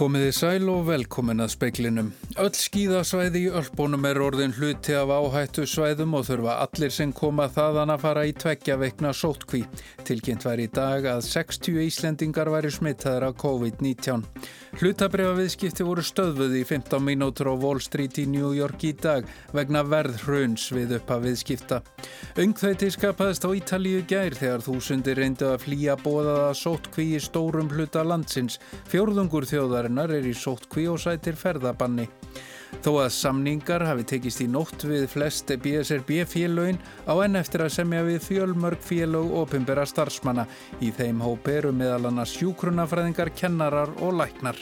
Komiði 0.00 0.30
sæl 0.32 0.70
og 0.72 0.86
velkomin 0.86 1.44
að 1.44 1.50
speiklinum. 1.52 2.06
Öll 2.40 2.54
skíðasvæði 2.56 3.40
í 3.44 3.48
Ölbónum 3.52 4.06
er 4.08 4.16
orðin 4.24 4.54
hluti 4.56 4.94
af 4.96 5.10
áhættu 5.12 5.66
svæðum 5.68 6.14
og 6.16 6.22
þurfa 6.24 6.54
allir 6.62 6.92
sem 6.94 7.10
koma 7.12 7.50
þaðan 7.52 7.92
að 7.92 8.00
fara 8.00 8.22
í 8.24 8.32
tveggja 8.32 8.78
veikna 8.80 9.10
sótkví. 9.12 9.60
Tilkynnt 10.08 10.46
var 10.48 10.62
í 10.62 10.70
dag 10.72 11.04
að 11.04 11.20
60 11.26 11.82
Íslendingar 11.84 12.48
væri 12.48 12.70
smittaður 12.72 13.26
af 13.28 13.36
COVID-19. 13.42 14.24
Hlutabrifaviðskipti 14.80 15.84
voru 15.84 16.04
stöðvuð 16.06 16.56
í 16.62 16.62
15 16.64 17.04
mínútur 17.04 17.50
á 17.52 17.54
Wall 17.60 17.82
Street 17.84 18.22
í 18.22 18.24
New 18.30 18.54
York 18.56 18.88
í 18.88 18.94
dag 18.96 19.28
vegna 19.52 19.84
verðhrauns 19.84 20.64
við 20.72 20.96
uppa 20.96 21.20
viðskipta. 21.20 21.82
Ungþveiti 22.40 22.88
skapaðist 22.94 23.44
á 23.44 23.52
Ítalíu 23.52 24.00
gær 24.08 24.38
þegar 24.38 24.64
þúsundir 24.64 25.20
reyndu 25.20 25.50
að 25.50 25.66
flýja 25.66 25.98
bóðaða 26.00 26.56
sótkví 26.56 27.10
í 27.18 27.20
stórum 27.20 27.68
hluta 27.74 28.06
landsins. 28.06 28.56
Fjórðungur 28.88 29.44
þjóðarinnar 29.50 30.16
er 30.16 30.30
í 30.30 30.32
sótkví 30.32 30.88
og 30.88 31.02
sætir 31.04 31.36
ferðabanni. 31.36 32.08
Þó 32.80 32.90
að 33.02 33.08
samningar 33.12 33.84
hafi 33.84 34.06
tekist 34.12 34.40
í 34.44 34.46
nótt 34.48 34.84
við 34.88 35.06
flest 35.12 35.50
BSRB 35.62 36.22
félögin 36.30 36.78
á 37.04 37.12
enn 37.24 37.36
eftir 37.40 37.64
að 37.64 37.74
semja 37.74 38.04
við 38.06 38.20
fjölmörg 38.28 38.84
félög 38.86 39.34
og 39.36 39.50
pimbera 39.52 39.86
starfsmanna. 39.88 40.46
Í 40.80 40.92
þeim 40.96 41.20
hóp 41.24 41.50
eru 41.50 41.74
meðal 41.76 42.08
annars 42.12 42.36
sjúkrunafræðingar, 42.38 43.34
kennarar 43.36 43.92
og 44.00 44.16
læknar. 44.22 44.60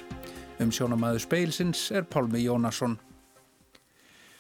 Um 0.59 0.73
sjónamæðu 0.75 1.23
speilsins 1.29 1.91
er 1.95 2.09
Pálmi 2.11 2.43
Jónasson. 2.43 2.99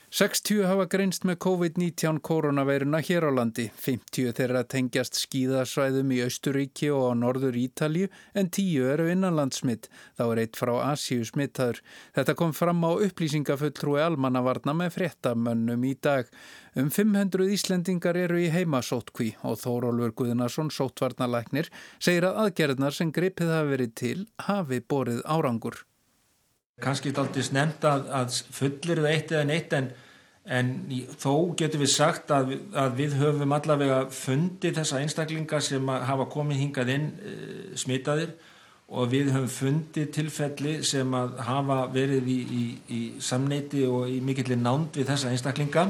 60 0.08 0.62
hafa 0.64 0.86
greinst 0.88 1.26
með 1.28 1.36
COVID-19 1.44 2.22
koronaveiruna 2.24 3.02
hér 3.04 3.26
á 3.28 3.30
landi. 3.36 3.66
50 3.76 4.30
þeirra 4.38 4.62
tengjast 4.64 5.18
skíðasvæðum 5.20 6.14
í 6.16 6.22
Austuríki 6.24 6.88
og 6.96 7.10
á 7.12 7.20
norður 7.20 7.58
Ítalju 7.60 8.08
en 8.32 8.48
10 8.48 8.86
eru 8.94 9.10
innanlandsmitt. 9.12 9.90
Þá 10.16 10.22
er 10.30 10.40
eitt 10.46 10.56
frá 10.56 10.72
Asíu 10.86 11.26
smittaður. 11.28 11.82
Þetta 12.16 12.36
kom 12.40 12.54
fram 12.56 12.80
á 12.88 12.96
upplýsingafulltrúi 13.04 14.00
almannavarna 14.06 14.72
með 14.80 14.96
fréttamönnum 14.96 15.84
í 15.84 15.92
dag. 16.00 16.32
Um 16.72 16.88
500 16.88 17.52
Íslendingar 17.58 18.16
eru 18.16 18.40
í 18.40 18.48
heimasótkví 18.54 19.34
og 19.44 19.60
Þórólfur 19.60 20.16
Guðnarsson, 20.22 20.72
sótvarnalæknir, 20.72 21.68
segir 22.00 22.30
að 22.30 22.46
aðgerðnar 22.46 22.96
sem 22.96 23.12
gripið 23.12 23.52
hafi 23.58 23.72
verið 23.76 23.94
til 24.00 24.18
hafi 24.48 24.80
borið 24.80 25.20
árangur. 25.28 25.82
Kanski 26.82 27.10
er 27.10 27.22
aldrei 27.22 27.42
snemt 27.42 27.84
að, 27.88 28.04
að 28.14 28.36
fullir 28.54 29.00
það 29.02 29.10
eitt 29.10 29.32
eða 29.34 29.46
neitt 29.48 29.72
en, 29.74 29.88
en 30.46 30.68
þó 31.18 31.32
getur 31.58 31.82
við 31.82 31.90
sagt 31.90 32.30
að, 32.34 32.52
að 32.70 33.00
við 33.00 33.16
höfum 33.18 33.54
allavega 33.56 34.04
fundið 34.14 34.78
þessa 34.78 35.00
einstaklingar 35.02 35.64
sem 35.64 35.90
hafa 35.90 36.28
komið 36.30 36.62
hingað 36.62 36.92
inn 36.94 37.08
e, 37.18 37.34
smitaðir 37.78 38.36
og 38.88 39.10
við 39.12 39.32
höfum 39.34 39.50
fundið 39.52 40.12
tilfelli 40.16 40.76
sem 40.86 41.12
hafa 41.12 41.80
verið 41.92 42.30
í, 42.30 42.38
í, 42.38 42.62
í 42.94 43.00
samneiti 43.20 43.82
og 43.88 44.06
í 44.08 44.20
mikillir 44.24 44.60
nánd 44.60 44.96
við 44.96 45.10
þessa 45.10 45.32
einstaklinga. 45.34 45.88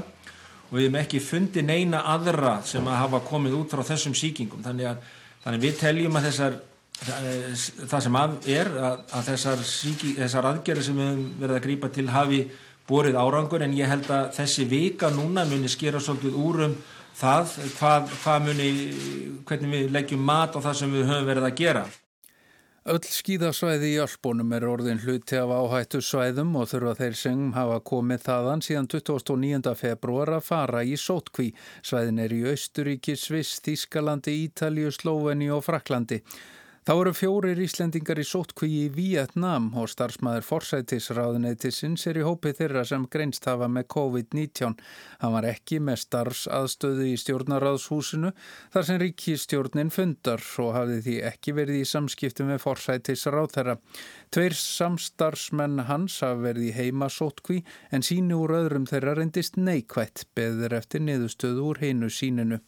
Og 0.69 0.73
við 0.73 0.89
höfum 0.89 0.99
ekki 1.03 1.21
fundið 1.25 1.69
neina 1.69 2.03
aðra 2.15 2.59
sem 2.67 2.89
hafa 2.89 3.21
komið 3.29 3.61
út 3.61 3.77
frá 3.77 3.85
þessum 3.93 4.17
síkingum 4.19 4.65
þannig 4.65 4.91
að, 4.91 5.07
þannig 5.45 5.61
að 5.61 5.69
við 5.69 5.79
teljum 5.85 6.19
að 6.19 6.29
þessar 6.31 6.59
það 6.99 8.01
sem 8.05 8.17
er 8.55 8.71
að, 8.75 9.03
að 9.15 9.29
þessar, 9.31 9.61
síki, 9.65 10.15
þessar 10.19 10.49
aðgerði 10.53 10.87
sem 10.89 10.99
við 10.99 11.21
verðum 11.39 11.59
að 11.59 11.67
grýpa 11.69 11.93
til 11.95 12.09
hafi 12.11 12.41
borið 12.89 13.19
árangur 13.21 13.63
en 13.63 13.77
ég 13.77 13.91
held 13.91 14.09
að 14.11 14.33
þessi 14.39 14.67
vika 14.69 15.13
núna 15.15 15.45
muni 15.49 15.71
skera 15.71 16.01
svolítið 16.01 16.41
úr 16.41 16.65
um 16.67 16.77
það 17.19 17.55
hvað, 17.77 18.13
hvað 18.23 18.45
muni, 18.49 18.69
hvernig 19.47 19.73
við 19.75 19.95
leggjum 19.95 20.27
mat 20.27 20.55
á 20.57 20.59
það 20.59 20.77
sem 20.81 20.93
við 20.95 21.09
höfum 21.11 21.27
verið 21.29 21.49
að 21.49 21.59
gera. 21.63 21.87
Öll 22.89 23.05
skíðasvæði 23.05 23.89
í 23.93 23.97
Ölbónum 24.01 24.53
er 24.57 24.65
orðin 24.65 25.01
hluti 25.03 25.37
af 25.37 25.51
áhættu 25.53 25.99
svæðum 26.01 26.55
og 26.57 26.71
þurfa 26.71 26.95
þeir 26.97 27.17
sem 27.21 27.43
hafa 27.53 27.83
komið 27.85 28.23
þaðan 28.25 28.63
síðan 28.65 28.89
29. 28.95 29.75
februar 29.77 30.33
að 30.39 30.47
fara 30.47 30.81
í 30.87 30.95
sótkví. 30.97 31.51
Svæðin 31.85 32.23
er 32.25 32.33
í 32.33 32.39
Austuríki, 32.49 33.19
Sviss, 33.19 33.59
Þískalandi, 33.67 34.39
Ítalju, 34.47 34.95
Slóveni 34.97 35.51
og 35.53 35.67
Fraklandi. 35.67 36.23
Þá 36.89 36.95
eru 37.03 37.11
fjórir 37.13 37.59
Íslendingar 37.61 38.17
í 38.17 38.23
sótkví 38.25 38.69
í 38.73 38.85
Vietnam 38.89 39.67
og 39.77 39.91
starfsmæður 39.93 40.47
forsætisráðuneytisins 40.47 42.07
er 42.09 42.17
í 42.17 42.23
hópi 42.25 42.55
þeirra 42.57 42.81
sem 42.89 43.03
greinst 43.13 43.45
hafa 43.45 43.67
með 43.69 43.91
COVID-19. 43.93 44.79
Hann 45.21 45.35
var 45.35 45.45
ekki 45.51 45.83
með 45.85 45.99
starfsaðstöðu 46.07 47.11
í 47.11 47.19
stjórnaráðshúsinu 47.21 48.31
þar 48.73 48.87
sem 48.89 49.01
ríkistjórnin 49.03 49.93
fundar 49.93 50.41
og 50.65 50.73
hafði 50.79 50.97
því 51.05 51.19
ekki 51.29 51.55
verið 51.59 51.83
í 51.83 51.91
samskiptum 51.93 52.49
með 52.55 52.65
forsætisráð 52.65 53.51
þeirra. 53.59 53.77
Tveir 54.33 54.57
samstarfsmenn 54.63 55.85
hans 55.91 56.17
hafa 56.25 56.41
verið 56.47 56.71
í 56.71 56.75
heima 56.79 57.11
sótkví 57.13 57.61
en 57.93 58.09
sínu 58.09 58.41
úr 58.47 58.57
öðrum 58.63 58.89
þeirra 58.89 59.19
reyndist 59.21 59.61
neikvætt 59.61 60.25
beður 60.33 60.81
eftir 60.81 61.05
niðurstöðu 61.05 61.69
úr 61.69 61.85
heinu 61.85 62.09
síninu. 62.09 62.63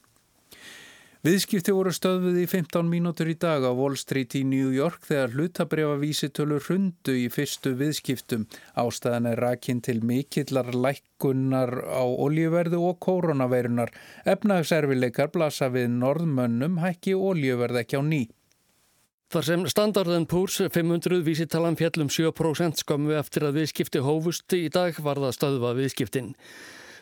Viðskipti 1.20 1.75
voru 1.76 1.91
stöðuð 1.92 2.38
í 2.41 2.47
15 2.48 2.86
mínútur 2.88 3.28
í 3.28 3.34
dag 3.36 3.60
á 3.60 3.69
Wall 3.76 3.98
Street 4.00 4.32
í 4.38 4.41
New 4.48 4.70
York 4.72 5.03
þegar 5.04 5.34
hlutabrefa 5.34 5.98
vísitölur 6.00 6.64
hundu 6.64 7.12
í 7.12 7.26
fyrstu 7.28 7.75
viðskiptum. 7.76 8.47
Ástæðan 8.81 9.28
er 9.28 9.42
rakinn 9.44 9.82
til 9.84 9.98
mikillar 10.00 10.72
lækkunnar 10.72 11.75
á 11.92 12.09
oljuverðu 12.09 12.80
og 12.88 12.97
koronaveirunar. 13.04 13.92
Efnagservileikar 14.25 15.28
blasa 15.36 15.69
við 15.69 15.92
norðmönnum 15.98 16.80
hækki 16.80 17.12
oljuverð 17.12 17.82
ekki 17.82 18.00
á 18.00 18.03
ný. 18.09 18.22
Þar 19.28 19.50
sem 19.53 19.69
standarden 19.69 20.25
Púrs 20.25 20.56
500 20.72 21.20
vísitalan 21.28 21.76
fjallum 21.76 22.09
7% 22.09 22.80
skömmu 22.80 23.12
eftir 23.20 23.44
að 23.44 23.60
viðskipti 23.60 24.00
hófust 24.09 24.56
í 24.56 24.70
dag 24.72 24.97
var 25.04 25.20
það 25.20 25.36
stöðva 25.36 25.76
viðskiptin. 25.76 26.32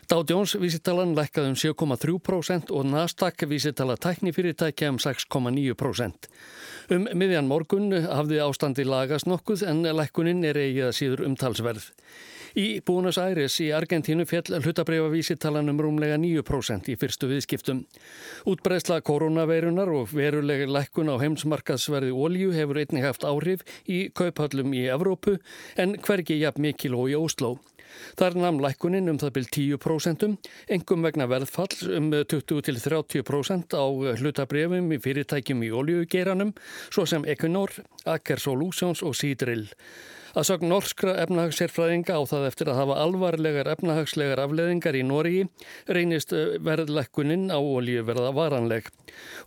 Dow 0.09 0.23
Jones 0.25 0.55
vísitalan 0.57 1.11
lækkaði 1.13 1.51
um 1.51 1.57
7,3% 1.61 2.71
og 2.73 2.87
Nasdaq 2.89 3.43
vísitala 3.45 3.93
tæknifyrirtækja 4.01 4.89
um 4.89 4.97
6,9%. 4.97 6.25
Um 6.95 7.05
miðjan 7.13 7.45
morgun 7.45 7.93
hafði 7.93 8.39
ástandi 8.41 8.87
lagast 8.89 9.29
nokkuð 9.29 9.67
en 9.69 9.85
lækkunin 9.85 10.41
er 10.49 10.57
eigið 10.57 10.87
að 10.87 10.97
síður 10.97 11.23
umtalsverð. 11.27 11.85
Í 12.57 12.81
Búnus 12.81 13.21
Æris 13.21 13.59
í 13.61 13.69
Argentínu 13.77 14.25
fjall 14.25 14.57
hlutabreyfa 14.57 15.13
vísitalan 15.13 15.69
um 15.69 15.77
rúmlega 15.85 16.17
9% 16.17 16.89
í 16.89 16.97
fyrstu 16.97 17.29
viðskiptum. 17.29 17.85
Útbreysla 18.49 19.03
koronaveirunar 19.05 19.93
og 19.93 20.09
verulega 20.09 20.65
lækkun 20.65 21.13
á 21.13 21.21
heimsmarkaðsverði 21.21 22.17
ólju 22.17 22.55
hefur 22.57 22.81
einnig 22.81 23.05
haft 23.05 23.29
áhrif 23.29 23.61
í 23.85 24.07
kauphallum 24.09 24.73
í 24.73 24.87
Evrópu 24.89 25.37
en 25.77 25.99
hvergi 26.01 26.41
jafn 26.41 26.65
mikil 26.65 26.97
og 26.97 27.13
í 27.13 27.19
Ósló. 27.19 27.59
Þar 28.19 28.37
namn 28.39 28.61
lækkunin 28.63 29.11
um 29.11 29.19
það 29.21 29.33
byrj 29.37 29.49
10%, 29.55 30.27
engum 30.75 31.07
vegna 31.07 31.29
verðfall 31.29 31.95
um 31.97 32.11
20-30% 32.11 33.75
á 33.77 33.85
hlutabrefum 34.19 34.93
í 34.95 35.01
fyrirtækjum 35.03 35.65
í 35.67 35.73
oljugeiranum, 35.81 36.53
svo 36.89 37.05
sem 37.09 37.25
Equinor, 37.29 37.73
Aker 38.09 38.41
Solutions 38.41 39.03
og 39.05 39.17
Seadrill. 39.17 39.67
Að 40.39 40.45
sögn 40.47 40.69
norskra 40.71 41.13
efnahagssérfræðinga 41.25 42.15
á 42.15 42.23
það 42.23 42.45
eftir 42.47 42.69
að 42.71 42.77
hafa 42.79 42.95
alvarlegar 43.03 43.67
efnahagslegar 43.73 44.39
afleðingar 44.39 44.95
í 44.95 45.01
Nóri 45.03 45.39
reynist 45.91 46.31
eh, 46.31 46.53
verðlækkunin 46.63 47.49
á 47.51 47.59
olju 47.59 48.05
verða 48.07 48.29
varanleg. 48.37 48.85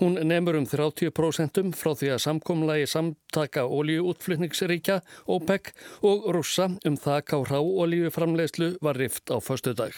Hún 0.03 0.19
nefnur 0.21 0.59
um 0.59 0.67
30% 0.69 1.63
frá 1.81 1.95
því 1.97 2.11
að 2.13 2.21
samkomlagi 2.27 2.91
samtaka 2.93 3.65
oljuútflutningsríkja 3.73 4.99
OPEC 5.33 5.71
og 6.05 6.27
rússa 6.37 6.69
um 6.85 6.99
þak 7.01 7.33
á 7.33 7.39
rá 7.41 7.61
oljuframlegslu 7.63 8.75
var 8.85 9.01
rift 9.01 9.33
á 9.33 9.41
förstu 9.41 9.73
dag. 9.73 9.97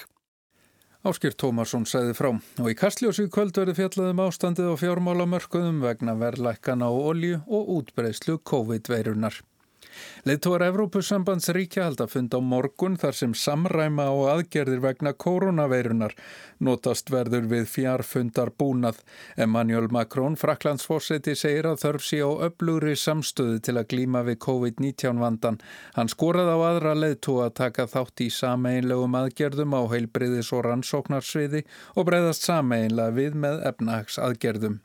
Áskir 1.02 1.34
Tómarsson 1.34 1.88
segði 1.90 2.14
frá 2.14 2.30
og 2.30 2.68
í 2.70 2.76
Kastljósi 2.78 3.26
kvöld 3.34 3.58
verði 3.58 3.74
fjallaðum 3.80 4.22
ástandið 4.28 4.70
á 4.70 4.74
fjármálamörkuðum 4.84 5.82
vegna 5.82 6.14
verðlækkan 6.22 6.86
á 6.86 6.90
olju 6.94 7.42
og 7.50 7.74
útbreyslu 7.80 8.38
COVID-veirunar. 8.46 9.42
Leittóar 10.24 10.62
Evrópusambands 10.68 11.50
ríkja 11.52 11.84
halda 11.88 12.06
fund 12.08 12.34
á 12.34 12.40
morgun 12.40 12.94
þar 13.00 13.16
sem 13.18 13.34
samræma 13.36 14.06
og 14.14 14.30
aðgerðir 14.32 14.80
vegna 14.84 15.12
koronaveirunar 15.12 16.14
notast 16.64 17.10
verður 17.12 17.48
við 17.50 17.66
fjarfundar 17.68 18.52
búnað. 18.58 19.02
Emmanuel 19.36 19.90
Macron, 19.92 20.38
fraklandsforseti, 20.40 21.34
segir 21.36 21.68
að 21.68 21.82
þörf 21.84 22.06
sí 22.06 22.20
á 22.24 22.30
öflugri 22.48 22.94
samstöðu 22.98 23.60
til 23.64 23.76
að 23.76 23.88
glíma 23.92 24.24
við 24.28 24.40
COVID-19 24.46 25.20
vandan. 25.20 25.60
Hann 25.98 26.12
skoraði 26.12 26.56
á 26.56 26.60
aðra 26.70 26.96
leittóa 26.98 27.50
að 27.50 27.58
taka 27.60 27.88
þátt 27.90 28.24
í 28.24 28.30
sameinlegum 28.32 29.20
aðgerðum 29.20 29.76
á 29.76 29.82
heilbriðis 29.92 30.54
og 30.56 30.64
rannsóknarsviði 30.68 31.66
og 31.94 32.08
breyðast 32.08 32.48
sameinlega 32.48 33.18
við 33.20 33.38
með 33.46 33.62
efnahags 33.72 34.20
aðgerðum. 34.22 34.80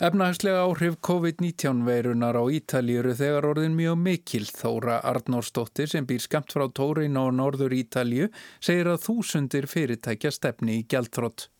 Efnahagslega 0.00 0.64
áhrif 0.64 0.98
COVID-19 1.06 1.84
veirunar 1.86 2.38
á 2.40 2.44
Ítalið 2.48 3.00
eru 3.02 3.14
þegar 3.20 3.48
orðin 3.52 3.78
mjög 3.78 4.00
mikil. 4.00 4.44
Þóra 4.48 4.98
Arnórsdóttir 5.12 5.90
sem 5.92 6.08
býr 6.08 6.24
skamt 6.24 6.56
frá 6.56 6.66
Tórin 6.72 7.20
á 7.20 7.28
norður 7.28 7.76
Ítalið 7.76 8.28
segir 8.58 8.90
að 8.90 9.02
þúsundir 9.06 9.68
fyrirtækja 9.70 10.32
stefni 10.34 10.80
í 10.80 10.86
gjaldþrótt. 10.88 11.50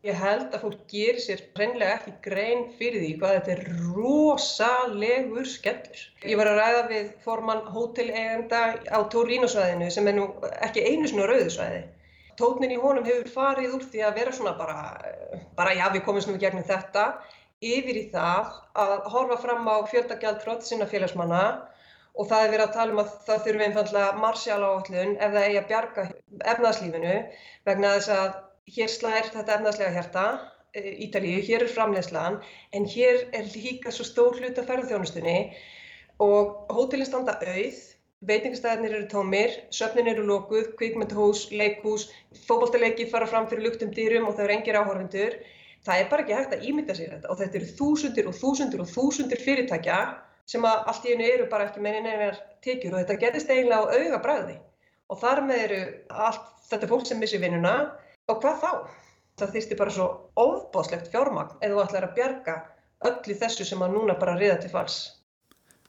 Ég 0.00 0.16
held 0.16 0.54
að 0.56 0.62
fólk 0.64 0.84
gerir 0.88 1.20
sér 1.20 1.40
hreinlega 1.58 1.98
ekki 1.98 2.12
grein 2.24 2.62
fyrir 2.78 3.02
því 3.02 3.08
hvað 3.20 3.34
þetta 3.34 3.50
er 3.54 3.66
rosalegur 3.92 5.48
skellur. 5.54 6.04
Ég 6.24 6.40
var 6.40 6.48
að 6.48 6.60
ræða 6.62 6.84
við 6.88 7.10
formann 7.26 7.66
hótelegenda 7.74 8.60
á 8.88 8.98
Torínusvæðinu 9.12 9.90
sem 9.92 10.08
er 10.08 10.16
nú 10.16 10.24
ekki 10.64 10.86
einu 10.88 11.10
svona 11.10 11.28
rauðusvæði. 11.28 11.82
Tótnin 12.40 12.72
í 12.74 12.80
honum 12.80 13.04
hefur 13.04 13.28
farið 13.34 13.76
úr 13.76 13.84
því 13.92 14.04
að 14.06 14.18
vera 14.20 14.32
svona 14.36 14.54
bara, 14.58 14.78
bara 15.58 15.76
já 15.76 15.86
við 15.92 16.04
komumst 16.06 16.30
nú 16.30 16.38
í 16.38 16.42
gegnum 16.42 16.66
þetta, 16.68 17.04
yfir 17.60 17.98
í 18.00 18.06
það 18.12 18.54
að 18.84 18.94
horfa 19.14 19.36
fram 19.42 19.68
á 19.68 19.76
fjöldagjaldfrott 19.90 20.64
sinna 20.64 20.88
félagsmanna 20.88 21.42
og 22.16 22.28
það 22.30 22.44
er 22.44 22.52
verið 22.54 22.66
að 22.66 22.76
tala 22.76 22.94
um 22.94 23.02
að 23.02 23.10
það 23.26 23.42
þurfi 23.46 23.66
einfallega 23.66 24.22
marsjala 24.22 24.70
áallun 24.70 25.12
ef 25.16 25.34
það 25.34 25.44
eigi 25.48 25.58
að 25.60 25.68
bjarga 25.72 26.06
efnaðslífinu 26.54 27.18
vegna 27.68 27.92
þess 27.96 28.14
að 28.16 28.32
hér 28.76 28.92
slær 28.94 29.30
þetta 29.34 29.58
efnaðslega 29.58 29.94
hjarta 29.96 30.24
e, 30.74 30.82
Ítalíu, 31.06 31.44
hér 31.46 31.66
er 31.66 31.74
framlegslan 31.74 32.40
en 32.76 32.88
hér 32.94 33.22
er 33.36 33.52
líka 33.54 33.92
svo 33.94 34.06
stór 34.08 34.40
hlut 34.40 34.58
af 34.58 34.68
ferðarþjónustunni 34.70 35.38
og 36.20 36.72
hótelin 36.74 37.08
standa 37.08 37.36
auð, 37.40 37.80
veitingastæðinir 38.28 38.96
eru 38.96 39.06
tómir, 39.12 39.54
söfnin 39.72 40.10
eru 40.12 40.26
lókuð, 40.28 40.74
kvikmyndahús, 40.80 41.46
leikhús, 41.56 42.08
fókbaltaleiki 42.48 43.08
fara 43.12 43.28
fram 43.30 43.48
fyrir 43.48 43.68
luktum 43.68 43.94
dýrum 43.96 44.28
og 44.28 44.36
það 44.36 44.46
eru 44.46 44.56
engir 44.58 44.80
áhörfundur. 44.80 45.38
Það 45.86 46.00
er 46.02 46.10
bara 46.10 46.24
ekki 46.26 46.36
hægt 46.36 46.56
að 46.56 46.66
ímynda 46.68 46.96
sér 46.96 47.14
þetta 47.14 47.30
og 47.32 47.38
þetta 47.40 47.58
eru 47.60 47.70
þúsundir 47.78 48.26
og 48.28 48.36
þúsundir 48.36 48.82
og 48.84 48.90
þúsundir 48.90 49.40
fyrirtækja 49.46 50.00
sem 50.50 50.66
að 50.68 50.90
allt 50.92 51.06
í 51.06 51.14
einu 51.14 51.30
eru 51.30 51.46
bara 51.48 51.70
ekki 51.70 51.80
með 51.80 52.00
einar 52.00 52.42
tekjur 52.60 52.98
og 52.98 53.00
þetta 53.00 53.20
getist 53.22 53.52
eiginlega 53.54 53.88
á 53.88 53.92
auga 53.96 54.20
bræði 54.26 54.56
og 55.08 55.20
þar 55.22 55.40
með 55.46 55.62
eru 55.64 55.80
allt 56.26 56.50
þetta 56.68 56.90
fólk 56.90 57.08
sem 57.08 57.22
missi 57.22 57.40
vinnuna 57.40 57.74
Og 58.30 58.38
hvað 58.42 58.60
þá? 58.62 58.72
Það 59.40 59.54
þýrsti 59.54 59.76
bara 59.78 59.92
svo 59.94 60.06
ofbáslegt 60.38 61.08
fjármagn 61.10 61.56
eða 61.64 61.72
þú 61.72 61.80
ætlar 61.84 62.04
að 62.06 62.12
bjarga 62.18 62.54
öllu 63.08 63.36
þessu 63.40 63.66
sem 63.66 63.82
að 63.82 63.96
núna 63.96 64.14
bara 64.20 64.36
riða 64.38 64.58
til 64.62 64.70
fals. 64.70 64.98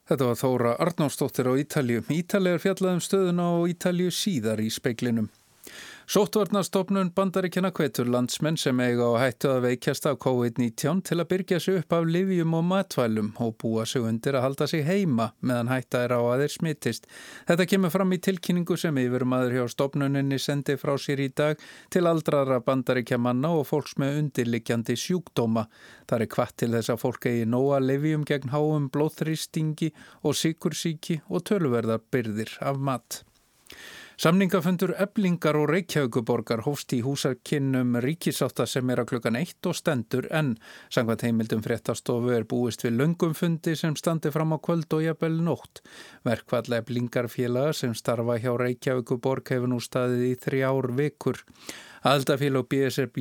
Þetta 0.09 0.27
var 0.27 0.39
Þóra 0.39 0.71
Arnánsdóttir 0.81 1.49
á 1.49 1.53
Ítalju. 1.61 2.05
Ítalið 2.11 2.57
er 2.57 2.63
fjallaðum 2.63 3.03
stöðuna 3.05 3.45
á 3.47 3.55
Ítalju 3.71 4.09
síðar 4.15 4.63
í 4.63 4.71
speiklinum. 4.73 5.29
Sóttvarnastofnun 6.11 7.13
bandaríkjana 7.15 7.69
hvetur 7.71 8.09
landsmenn 8.11 8.57
sem 8.59 8.79
eiga 8.83 9.05
á 9.15 9.15
hættu 9.21 9.47
að 9.47 9.61
veikjast 9.63 10.09
af 10.09 10.17
COVID-19 10.25 10.99
til 11.07 11.15
að 11.21 11.29
byrja 11.29 11.59
sig 11.63 11.77
upp 11.79 11.95
af 11.95 12.09
livjum 12.11 12.57
og 12.57 12.65
matvælum 12.67 13.29
og 13.45 13.53
búa 13.63 13.85
sig 13.87 14.03
undir 14.03 14.35
að 14.35 14.43
halda 14.43 14.67
sig 14.67 14.83
heima 14.89 15.29
meðan 15.39 15.71
hætta 15.71 16.01
er 16.03 16.11
á 16.11 16.19
að 16.19 16.43
þeir 16.43 16.53
smittist. 16.57 17.07
Þetta 17.47 17.69
kemur 17.71 17.95
fram 17.95 18.11
í 18.11 18.19
tilkynningu 18.27 18.75
sem 18.83 18.99
yfirum 19.05 19.37
aður 19.39 19.57
hjá 19.61 19.71
stofnuninni 19.71 20.41
sendi 20.49 20.75
frá 20.83 20.97
sér 20.99 21.23
í 21.23 21.29
dag 21.31 21.63
til 21.95 22.03
aldrara 22.11 22.59
bandaríkjamanna 22.59 23.55
og 23.61 23.69
fólks 23.71 23.95
með 23.95 24.19
undirlikjandi 24.25 24.99
sjúkdóma. 24.99 25.69
Það 26.11 26.27
er 26.27 26.33
kvart 26.35 26.59
til 26.59 26.73
þess 26.75 26.91
að 26.91 27.03
fólk 27.07 27.31
eigi 27.31 27.47
nóa 27.55 27.79
livjum 27.79 28.27
gegn 28.27 28.51
háum 28.51 28.91
blóþrýstingi 28.91 29.93
og 30.27 30.35
sikursíki 30.35 31.21
og 31.31 31.47
tölverðar 31.47 32.03
byrðir 32.11 32.57
af 32.59 32.83
mat. 32.91 33.23
Samningafundur 34.21 34.91
eblingar 35.01 35.57
og 35.57 35.71
reykjauguborgar 35.71 36.61
hófst 36.67 36.93
í 36.93 36.99
húsakinnum 37.01 37.95
ríkisáta 38.05 38.67
sem 38.69 38.91
er 38.93 38.99
að 39.01 39.07
klukkan 39.15 39.39
eitt 39.39 39.65
og 39.65 39.73
stendur 39.73 40.27
en 40.29 40.51
sangvað 40.93 41.25
heimildum 41.25 41.63
fréttastofu 41.65 42.29
er 42.35 42.45
búist 42.45 42.85
við 42.85 42.99
löngumfundi 42.99 43.73
sem 43.79 43.97
standi 43.97 44.29
fram 44.29 44.53
á 44.53 44.61
kvöld 44.61 44.93
og 44.93 45.01
jafnvel 45.07 45.41
nótt. 45.41 45.81
Verkvall 46.21 46.77
eblingarfélaga 46.77 47.73
sem 47.79 47.97
starfa 47.97 48.37
hjá 48.43 48.53
reykjauguborg 48.61 49.55
hefur 49.55 49.73
nú 49.73 49.81
staðið 49.81 50.27
í 50.27 50.35
þrjár 50.45 50.93
vikur. 51.01 51.41
Aldafélag 52.01 52.65
BSRB 52.65 53.19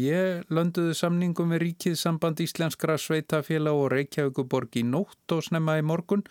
lönduðu 0.48 0.94
samningum 0.96 1.50
við 1.52 1.58
ríkið 1.60 1.98
samband 2.00 2.38
íslenskra 2.40 2.94
sveitafélag 2.96 3.76
og 3.76 3.90
reykjauguborg 3.92 4.78
í 4.80 4.86
nótt 4.88 5.34
og 5.36 5.42
snemma 5.44 5.74
í 5.76 5.82
morgun 5.84 6.22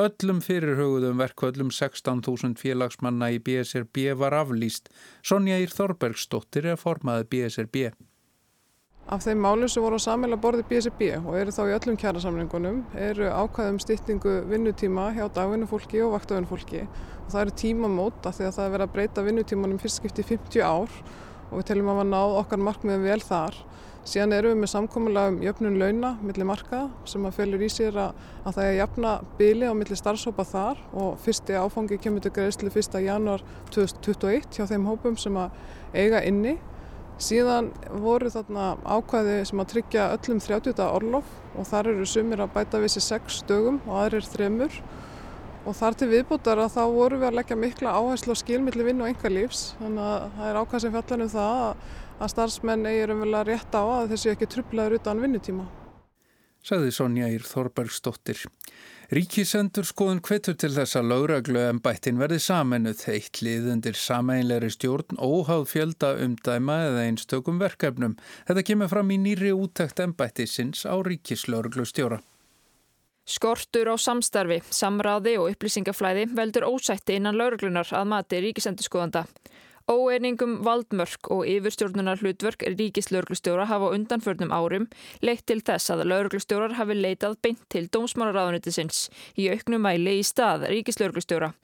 Öllum 0.00 0.38
fyrirhugðum 0.40 1.20
verkvöldum 1.20 1.68
16.000 1.68 2.56
félagsmanna 2.56 3.28
í 3.34 3.42
BSRB 3.44 4.14
var 4.16 4.36
aflýst. 4.40 4.88
Sonja 5.20 5.58
Ír 5.60 5.74
Þorbergsdóttir 5.74 6.70
er 6.72 6.80
formaði 6.80 7.28
BSRB. 7.34 7.90
Af 9.12 9.24
þeim 9.26 9.44
málum 9.44 9.68
sem 9.68 9.84
voru 9.84 10.00
á 10.00 10.06
sammeila 10.06 10.40
borði 10.40 10.64
BSRB 10.70 11.04
og 11.18 11.36
eru 11.42 11.52
þá 11.52 11.62
í 11.66 11.76
öllum 11.76 12.00
kjærasamlingunum 12.00 12.82
eru 12.96 13.28
ákvæðum 13.28 13.84
stýttingu 13.84 14.34
vinnutíma 14.48 15.10
hjá 15.16 15.26
dagvinnufólki 15.28 16.00
og 16.06 16.14
vaktavinnufólki 16.16 16.86
og 16.86 17.30
það 17.32 17.40
eru 17.42 17.56
tímamót 17.64 18.28
af 18.28 18.40
því 18.40 18.48
að 18.48 18.58
það 18.58 18.66
er 18.66 18.76
verið 18.78 18.88
að 18.88 18.94
breyta 18.96 19.24
vinnutímanum 19.28 19.80
fyrst 19.82 20.00
skipti 20.00 20.24
í 20.24 20.30
50 20.36 20.64
ár 20.64 21.00
og 21.48 21.58
við 21.60 21.66
teljum 21.70 21.90
að 21.92 22.00
við 22.02 22.08
náðum 22.12 22.38
okkar 22.42 22.62
markmiðum 22.68 23.08
vel 23.08 23.20
þar. 23.24 23.58
Síðan 24.08 24.32
erum 24.32 24.54
við 24.54 24.62
með 24.62 24.70
samkominlega 24.72 25.30
um 25.32 25.38
jöfnun 25.44 25.74
launa 25.82 26.10
millir 26.22 26.46
markaða 26.48 27.08
sem 27.10 27.26
að 27.28 27.34
fölur 27.36 27.64
í 27.64 27.68
sér 27.72 27.98
að, 28.00 28.22
að 28.46 28.54
það 28.56 28.68
er 28.68 28.76
jafna 28.78 29.10
byli 29.40 29.68
á 29.68 29.74
millir 29.76 30.00
starfsópa 30.00 30.46
þar 30.48 30.80
og 31.02 31.18
fyrsti 31.24 31.58
áfangi 31.60 31.98
kemur 32.00 32.24
til 32.24 32.32
greiðslu 32.38 32.72
1. 32.72 32.96
januar 33.04 33.44
2021 33.74 34.48
hjá 34.56 34.64
þeim 34.70 34.88
hópum 34.88 35.18
sem 35.20 35.36
að 35.36 35.58
eiga 35.92 36.22
inni. 36.24 36.56
Síðan 37.18 37.72
voru 38.00 38.30
þarna 38.32 38.70
ákvæði 38.86 39.36
sem 39.50 39.60
að 39.60 39.70
tryggja 39.74 40.08
öllum 40.14 40.40
30. 40.40 40.80
orlof 40.86 41.36
og 41.58 41.68
þar 41.68 41.92
eru 41.92 42.06
sumir 42.08 42.44
að 42.44 42.54
bæta 42.54 42.80
við 42.80 42.94
sér 42.94 43.06
6 43.18 43.42
dögum 43.50 43.80
og 43.88 44.04
aðrir 44.06 44.28
þremur 44.30 44.80
og 45.66 45.76
þar 45.76 45.96
til 45.98 46.10
viðbútar 46.12 46.60
að 46.62 46.74
þá 46.76 46.82
voru 46.94 47.18
við 47.20 47.28
að 47.30 47.38
leggja 47.38 47.58
mikla 47.58 47.96
áherslu 47.98 48.36
á 48.36 48.40
skilmiðli 48.42 48.86
vinn 48.86 49.02
og 49.02 49.10
enga 49.10 49.32
lífs 49.32 49.64
þannig 49.80 50.04
að 50.04 50.28
það 50.36 50.50
er 50.50 50.60
ákvæð 50.62 50.84
sem 50.84 50.94
fjallar 50.94 51.24
um 51.24 51.32
það 51.34 51.64
að 52.18 52.32
starfsmenn 52.34 52.88
eigir 52.90 53.14
umvel 53.14 53.34
að 53.38 53.50
rétta 53.52 53.82
á 53.82 53.86
að 53.98 54.14
þessi 54.14 54.32
ekki 54.34 54.50
trublaður 54.54 54.98
utan 54.98 55.22
vinnutíma. 55.22 55.66
Saði 56.68 56.90
Sonja 56.92 57.28
Ír 57.30 57.44
Þorbergsdóttir. 57.46 58.40
Ríkisendur 59.14 59.86
skoðun 59.88 60.18
hvetur 60.20 60.56
til 60.60 60.68
þess 60.74 60.98
að 60.98 61.06
lauraglu 61.12 61.62
en 61.64 61.78
bættin 61.80 62.18
verði 62.20 62.42
samennuð 62.44 63.06
eitt 63.14 63.40
lið 63.40 63.70
undir 63.72 63.96
sameinleiri 63.96 64.68
stjórn 64.74 65.16
óháð 65.16 65.64
fjölda 65.70 66.10
umdæma 66.26 66.76
eða 66.90 67.06
einstökum 67.06 67.62
verkefnum. 67.62 68.18
Þetta 68.50 68.66
kemur 68.68 68.92
fram 68.92 69.14
í 69.14 69.20
nýri 69.22 69.54
útækt 69.56 70.02
en 70.04 70.12
bættisins 70.18 70.84
á 70.84 70.92
ríkislauraglu 70.98 71.86
stjóra. 71.88 72.20
Skortur 73.28 73.90
á 73.92 73.96
samstarfi, 74.00 74.62
samráði 74.72 75.34
og 75.36 75.50
upplýsingaflæði 75.52 76.30
veldur 76.32 76.64
ósætti 76.64 77.18
innan 77.18 77.36
lauraglunar 77.36 77.90
að 77.92 78.06
mati 78.08 78.38
ríkisendur 78.40 78.86
skoðanda. 78.86 79.26
Óeiningum 79.88 80.58
valdmörk 80.66 81.30
og 81.32 81.46
yfirstjórnunar 81.48 82.20
hlutverk 82.20 82.60
ríkislauglustjóra 82.76 83.64
hafa 83.70 83.86
undanförnum 83.96 84.50
árum 84.52 84.84
leitt 85.24 85.46
til 85.48 85.62
þess 85.64 85.88
að 85.94 86.02
lauglustjórar 86.10 86.74
hafi 86.76 86.92
leitað 86.98 87.38
beint 87.46 87.62
til 87.72 87.86
dómsmálaráðunitisins 87.96 89.06
í 89.40 89.46
auknum 89.48 89.80
mæli 89.86 90.18
í 90.20 90.26
stað 90.28 90.66
ríkislauglustjóra. 90.74 91.54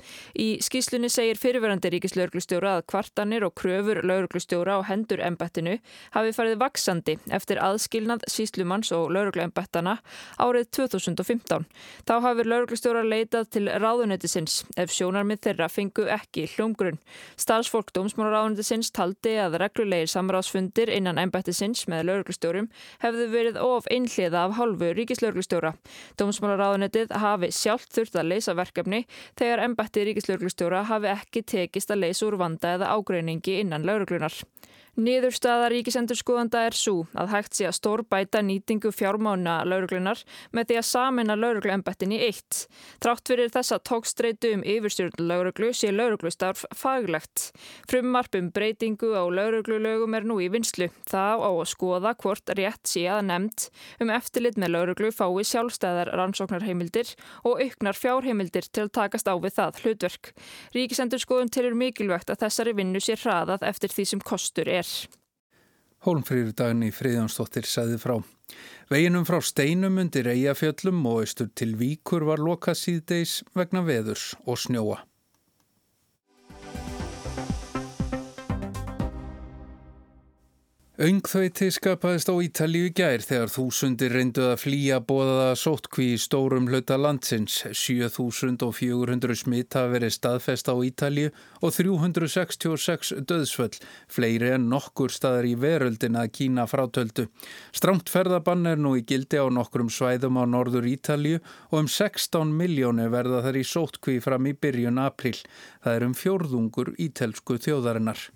Í 0.40 0.56
skýslunni 0.64 1.10
segir 1.12 1.36
fyrirverandi 1.36 1.90
ríkislauglustjóra 1.92 2.78
að 2.78 2.86
kvartanir 2.94 3.44
og 3.44 3.52
kröfur 3.60 4.00
lauglustjóra 4.08 4.78
á 4.80 4.88
hendur 4.88 5.20
embettinu 5.20 5.76
hafi 6.16 6.32
farið 6.32 6.56
vaksandi 6.64 7.18
eftir 7.28 7.60
aðskilnað 7.60 8.24
síslumanns 8.32 8.94
og 8.96 9.12
laugluembettana 9.12 9.98
árið 10.40 10.70
2015. 10.80 11.68
Þá 12.08 12.14
hafi 12.24 12.48
lauglustjóra 12.48 13.04
leitað 13.04 13.52
til 13.58 13.68
ráðunitisins 13.68 14.62
ef 14.80 14.96
sjónarmið 14.96 15.44
þeirra 15.44 15.68
fengu 15.68 16.08
ekki 16.08 16.48
hljómgrunn. 16.56 17.02
Starfsfólk 17.36 17.92
dóms 17.92 18.13
Dómsmálaráðundisins 18.14 18.92
taldi 18.94 19.32
að 19.42 19.56
reglulegir 19.58 20.06
samráðsfundir 20.12 20.90
innan 20.94 21.18
embættisins 21.18 21.80
með 21.90 22.04
lauruglustjórum 22.06 22.68
hefðu 23.02 23.24
verið 23.32 23.56
of 23.58 23.88
einhliða 23.90 24.44
af 24.46 24.54
hálfu 24.54 24.92
ríkislauruglustjóra. 24.94 25.72
Dómsmálaráðunditið 26.22 27.10
hafi 27.24 27.50
sjálft 27.50 27.90
þurft 27.96 28.20
að 28.20 28.30
leysa 28.30 28.54
verkefni 28.54 29.00
þegar 29.34 29.64
embætti 29.66 30.06
ríkislauruglustjóra 30.06 30.84
hafi 30.92 31.10
ekki 31.10 31.42
tekist 31.56 31.90
að 31.90 32.04
leysa 32.04 32.28
úr 32.28 32.38
vanda 32.44 32.76
eða 32.76 32.94
ágreiningi 32.94 33.58
innan 33.64 33.82
lauruglunar. 33.82 34.38
Niðurstaða 34.94 35.72
ríkisendurskoðanda 35.72 36.60
er 36.68 36.74
svo 36.78 37.00
að 37.18 37.32
hægt 37.32 37.56
sé 37.58 37.64
að 37.66 37.74
stórbæta 37.80 38.38
nýtingu 38.46 38.92
fjármána 38.94 39.56
lauruglunar 39.66 40.20
með 40.54 40.68
því 40.68 40.76
að 40.78 40.86
samina 40.86 41.34
laurugluembettin 41.34 42.12
í 42.14 42.20
eitt. 42.28 42.68
Trátt 43.02 43.26
fyrir 43.26 43.50
þessa 43.50 43.80
tókstreitu 43.82 44.52
um 44.54 44.62
yfirstjórn 44.62 45.24
lauruglu 45.26 45.72
sé 45.74 45.90
lauruglustarf 45.90 46.62
faglegt. 46.78 47.48
Frummarpum 47.90 48.52
breytingu 48.54 49.10
á 49.18 49.26
lauruglulögum 49.26 50.14
er 50.14 50.28
nú 50.30 50.36
í 50.38 50.46
vinslu. 50.54 50.86
Það 51.10 51.42
á 51.42 51.50
að 51.50 51.64
skoða 51.72 52.14
hvort 52.22 52.54
rétt 52.54 52.86
sé 52.86 53.02
að 53.10 53.24
nefnd 53.32 53.66
um 53.98 54.14
eftirlit 54.14 54.62
með 54.62 54.74
lauruglu 54.76 55.10
fái 55.10 55.42
sjálfstæðar 55.50 56.12
rannsóknarheimildir 56.14 57.16
og 57.42 57.64
auknar 57.66 57.98
fjárheimildir 57.98 58.70
til 58.70 58.86
að 58.86 58.94
takast 59.00 59.26
á 59.26 59.34
við 59.34 59.58
það 59.58 59.82
hlutverk. 59.82 60.32
Ríkisendurskoðun 60.78 61.50
tilur 61.50 61.74
mikilvægt 61.82 62.30
að 62.30 62.46
þessari 62.46 62.78
vinnu 62.78 63.02
sé 63.02 63.18
hraðað 63.18 63.66
eftir 63.66 63.90
því 63.90 64.08
sem 64.12 64.22
kostur 64.22 64.70
er 64.70 64.83
er. 64.84 65.20
Hólmfrýri 66.04 66.52
dagni 66.52 66.90
Fríðansdóttir 66.92 67.64
sæði 67.64 67.96
frá. 67.96 68.18
Veginum 68.92 69.24
frá 69.24 69.38
steinum 69.40 69.96
undir 70.02 70.28
eigafjöllum 70.28 71.00
og 71.08 71.22
austur 71.22 71.48
til 71.56 71.72
víkur 71.80 72.26
var 72.28 72.42
lokað 72.44 72.76
síðdeis 72.82 73.38
vegna 73.56 73.80
veðurs 73.86 74.34
og 74.44 74.60
snjóa. 74.60 75.00
Öngþveiti 80.94 81.72
skapaðist 81.74 82.28
á 82.30 82.38
Ítalíu 82.38 82.86
gær 82.94 83.18
þegar 83.18 83.50
þúsundir 83.50 84.12
reynduð 84.14 84.52
að 84.52 84.60
flýja 84.62 85.00
bóðaða 85.02 85.56
sóttkví 85.58 86.04
í 86.12 86.20
stórum 86.22 86.68
hluta 86.70 86.94
landsins. 86.94 87.56
7400 87.74 89.34
smitt 89.40 89.74
hafa 89.74 89.90
verið 89.90 90.12
staðfest 90.14 90.70
á 90.70 90.78
Ítalíu 90.86 91.32
og 91.66 91.74
366 91.74 93.10
döðsföll, 93.26 93.74
fleiri 94.06 94.52
en 94.54 94.68
nokkur 94.70 95.10
staðar 95.10 95.50
í 95.50 95.56
veröldin 95.58 96.20
að 96.20 96.30
Kína 96.38 96.68
frátöldu. 96.70 97.26
Stramt 97.74 98.14
ferðabann 98.14 98.62
er 98.70 98.78
nú 98.78 98.94
í 98.94 99.02
gildi 99.02 99.42
á 99.42 99.50
nokkrum 99.50 99.90
svæðum 99.90 100.38
á 100.38 100.46
norður 100.46 100.86
Ítalíu 100.92 101.42
og 101.72 101.76
um 101.80 101.90
16 101.90 102.54
miljónu 102.54 103.10
verða 103.10 103.42
þar 103.48 103.58
í 103.58 103.66
sóttkví 103.66 104.20
fram 104.22 104.46
í 104.46 104.54
byrjun 104.54 105.02
april. 105.02 105.34
Það 105.82 105.98
er 105.98 106.08
um 106.12 106.16
fjórðungur 106.22 106.94
ítelsku 107.02 107.58
þjóðarinnar. 107.66 108.28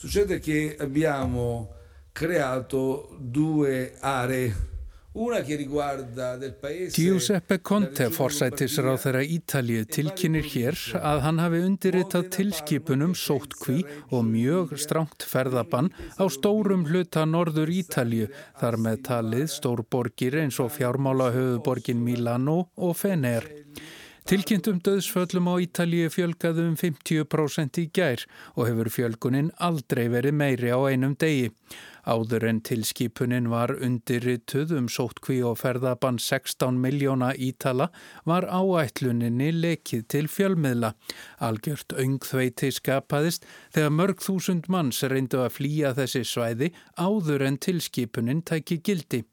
Succede 0.00 0.38
che 0.38 0.76
abbiamo 0.80 1.68
creato 2.10 3.14
due 3.18 3.96
aree. 4.00 4.68
Giuseppe 6.94 7.58
Conte, 7.60 8.06
forsættisráð 8.14 8.96
þeirra 9.02 9.22
Ítalið, 9.36 9.84
tilkynir 9.92 10.48
hér 10.54 10.78
að 10.96 11.22
hann 11.26 11.42
hafi 11.42 11.60
undirritað 11.66 12.30
tilskipunum 12.38 13.12
sóttkví 13.12 13.84
og 14.08 14.24
mjög 14.30 14.72
stránt 14.80 15.20
ferðabann 15.20 15.92
á 16.16 16.24
stórum 16.32 16.88
hluta 16.88 17.28
norður 17.28 17.68
Ítalið, 17.82 18.32
þar 18.56 18.80
með 18.80 19.04
talið 19.10 19.48
stórborgir 19.52 20.40
eins 20.46 20.56
og 20.64 20.72
fjármála 20.80 21.28
höfuborgin 21.36 22.00
Milano 22.00 22.70
og 22.78 22.96
Fener. 22.96 23.44
Tilkynntum 24.28 24.82
döðsföllum 24.84 25.48
á 25.48 25.54
Ítalíu 25.64 26.10
fjölgaðu 26.12 26.66
um 26.68 26.74
50% 26.76 27.78
í 27.80 27.86
gær 27.96 28.26
og 28.52 28.68
hefur 28.68 28.90
fjölgunin 28.92 29.48
aldrei 29.56 30.08
verið 30.12 30.36
meiri 30.36 30.74
á 30.76 30.80
einum 30.92 31.16
degi. 31.16 31.48
Áður 32.04 32.46
en 32.48 32.60
tilskipunin 32.64 33.48
var 33.52 33.72
undirrituð 33.76 34.72
um 34.76 34.86
sóttkví 34.92 35.40
og 35.46 35.58
ferðabann 35.60 36.20
16 36.20 36.78
miljóna 36.80 37.32
Ítala 37.36 37.90
var 38.28 38.46
áætluninni 38.48 39.50
lekið 39.56 40.06
til 40.12 40.28
fjölmiðla. 40.28 40.94
Algjört 41.40 41.96
öngþveiti 41.96 42.72
skapaðist 42.76 43.48
þegar 43.74 43.96
mörg 43.96 44.24
þúsund 44.24 44.68
manns 44.68 45.02
reyndu 45.04 45.44
að 45.44 45.56
flýja 45.58 45.96
þessi 45.96 46.24
svæði 46.28 46.72
áður 46.96 47.48
en 47.48 47.60
tilskipunin 47.60 48.44
tæki 48.44 48.80
gildi. 48.84 49.24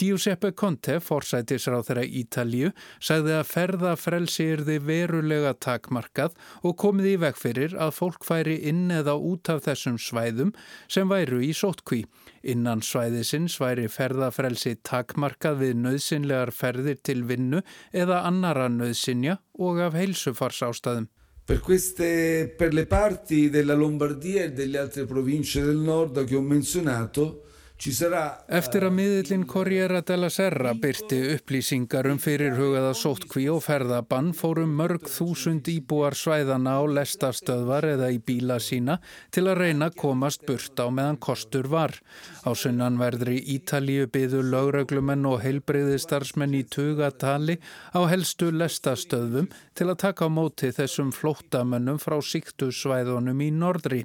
Giuseppe 0.00 0.54
Conte, 0.56 0.94
forsætisráð 1.04 1.90
þeirra 1.90 2.02
Ítalju, 2.20 2.70
sagði 3.04 3.34
að 3.36 3.48
ferðafrelsi 3.50 4.46
yrði 4.54 4.76
verulega 4.80 5.50
takmarkað 5.60 6.38
og 6.64 6.76
komið 6.80 7.08
í 7.10 7.16
veg 7.26 7.36
fyrir 7.36 7.74
að 7.76 7.92
fólk 7.98 8.24
færi 8.24 8.56
inn 8.70 8.86
eða 8.94 9.18
út 9.20 9.50
af 9.52 9.66
þessum 9.66 9.98
svæðum 10.00 10.54
sem 10.88 11.10
væru 11.10 11.42
í 11.44 11.50
sóttkví. 11.56 12.06
Innan 12.48 12.80
svæðisins 12.80 13.58
væri 13.60 13.90
ferðafrelsi 13.92 14.78
takmarkað 14.88 15.60
við 15.66 15.76
nöðsynlegar 15.82 16.54
ferðir 16.56 17.02
til 17.04 17.20
vinnu 17.28 17.60
eða 17.92 18.22
annara 18.30 18.70
nöðsynja 18.72 19.36
og 19.60 19.84
af 19.84 20.00
heilsufars 20.00 20.62
ástæðum. 20.64 21.10
Per, 21.44 21.60
queste, 21.66 22.08
per 22.56 22.72
le 22.72 22.86
parti 22.88 23.50
della 23.52 23.76
Lombardia 23.76 24.46
e 24.46 24.54
delle 24.56 24.80
altre 24.80 25.04
province 25.04 25.60
del 25.60 25.84
nord 25.84 26.24
che 26.24 26.38
ho 26.38 26.40
menzionato 26.40 27.49
Eftir 27.80 28.84
að 28.84 28.92
miðillin 28.92 29.46
Corriera 29.48 30.02
della 30.04 30.28
Serra 30.28 30.74
byrti 30.76 31.16
upplýsingar 31.32 32.10
um 32.10 32.18
fyrirhugaða 32.20 32.90
sóttkví 32.92 33.46
og 33.48 33.62
ferðabann 33.64 34.34
fórum 34.36 34.74
mörg 34.76 35.06
þúsund 35.08 35.70
íbúar 35.72 36.12
svæðana 36.12 36.74
á 36.76 36.84
lestastöðvar 36.84 37.86
eða 37.94 38.10
í 38.12 38.18
bíla 38.20 38.58
sína 38.60 38.98
til 39.32 39.46
að 39.48 39.62
reyna 39.62 39.88
komast 39.96 40.44
burt 40.44 40.76
á 40.76 40.92
meðan 40.92 41.16
kostur 41.24 41.70
var. 41.72 41.96
Á 42.44 42.52
sunnanverðri 42.52 43.38
Ítalíu 43.56 44.10
byðu 44.12 44.44
lögreglumenn 44.50 45.24
og 45.32 45.40
heilbreyðistarsmenn 45.46 46.58
í 46.60 46.66
tugatali 46.68 47.56
á 47.96 48.00
helstu 48.12 48.52
lestastöðum 48.52 49.48
til 49.72 49.88
að 49.88 50.02
taka 50.04 50.28
á 50.28 50.36
móti 50.36 50.68
þessum 50.76 51.16
flóttamönnum 51.16 51.96
frá 51.96 52.20
síktu 52.20 52.68
svæðunum 52.76 53.40
í 53.40 53.50
norðri. 53.56 54.04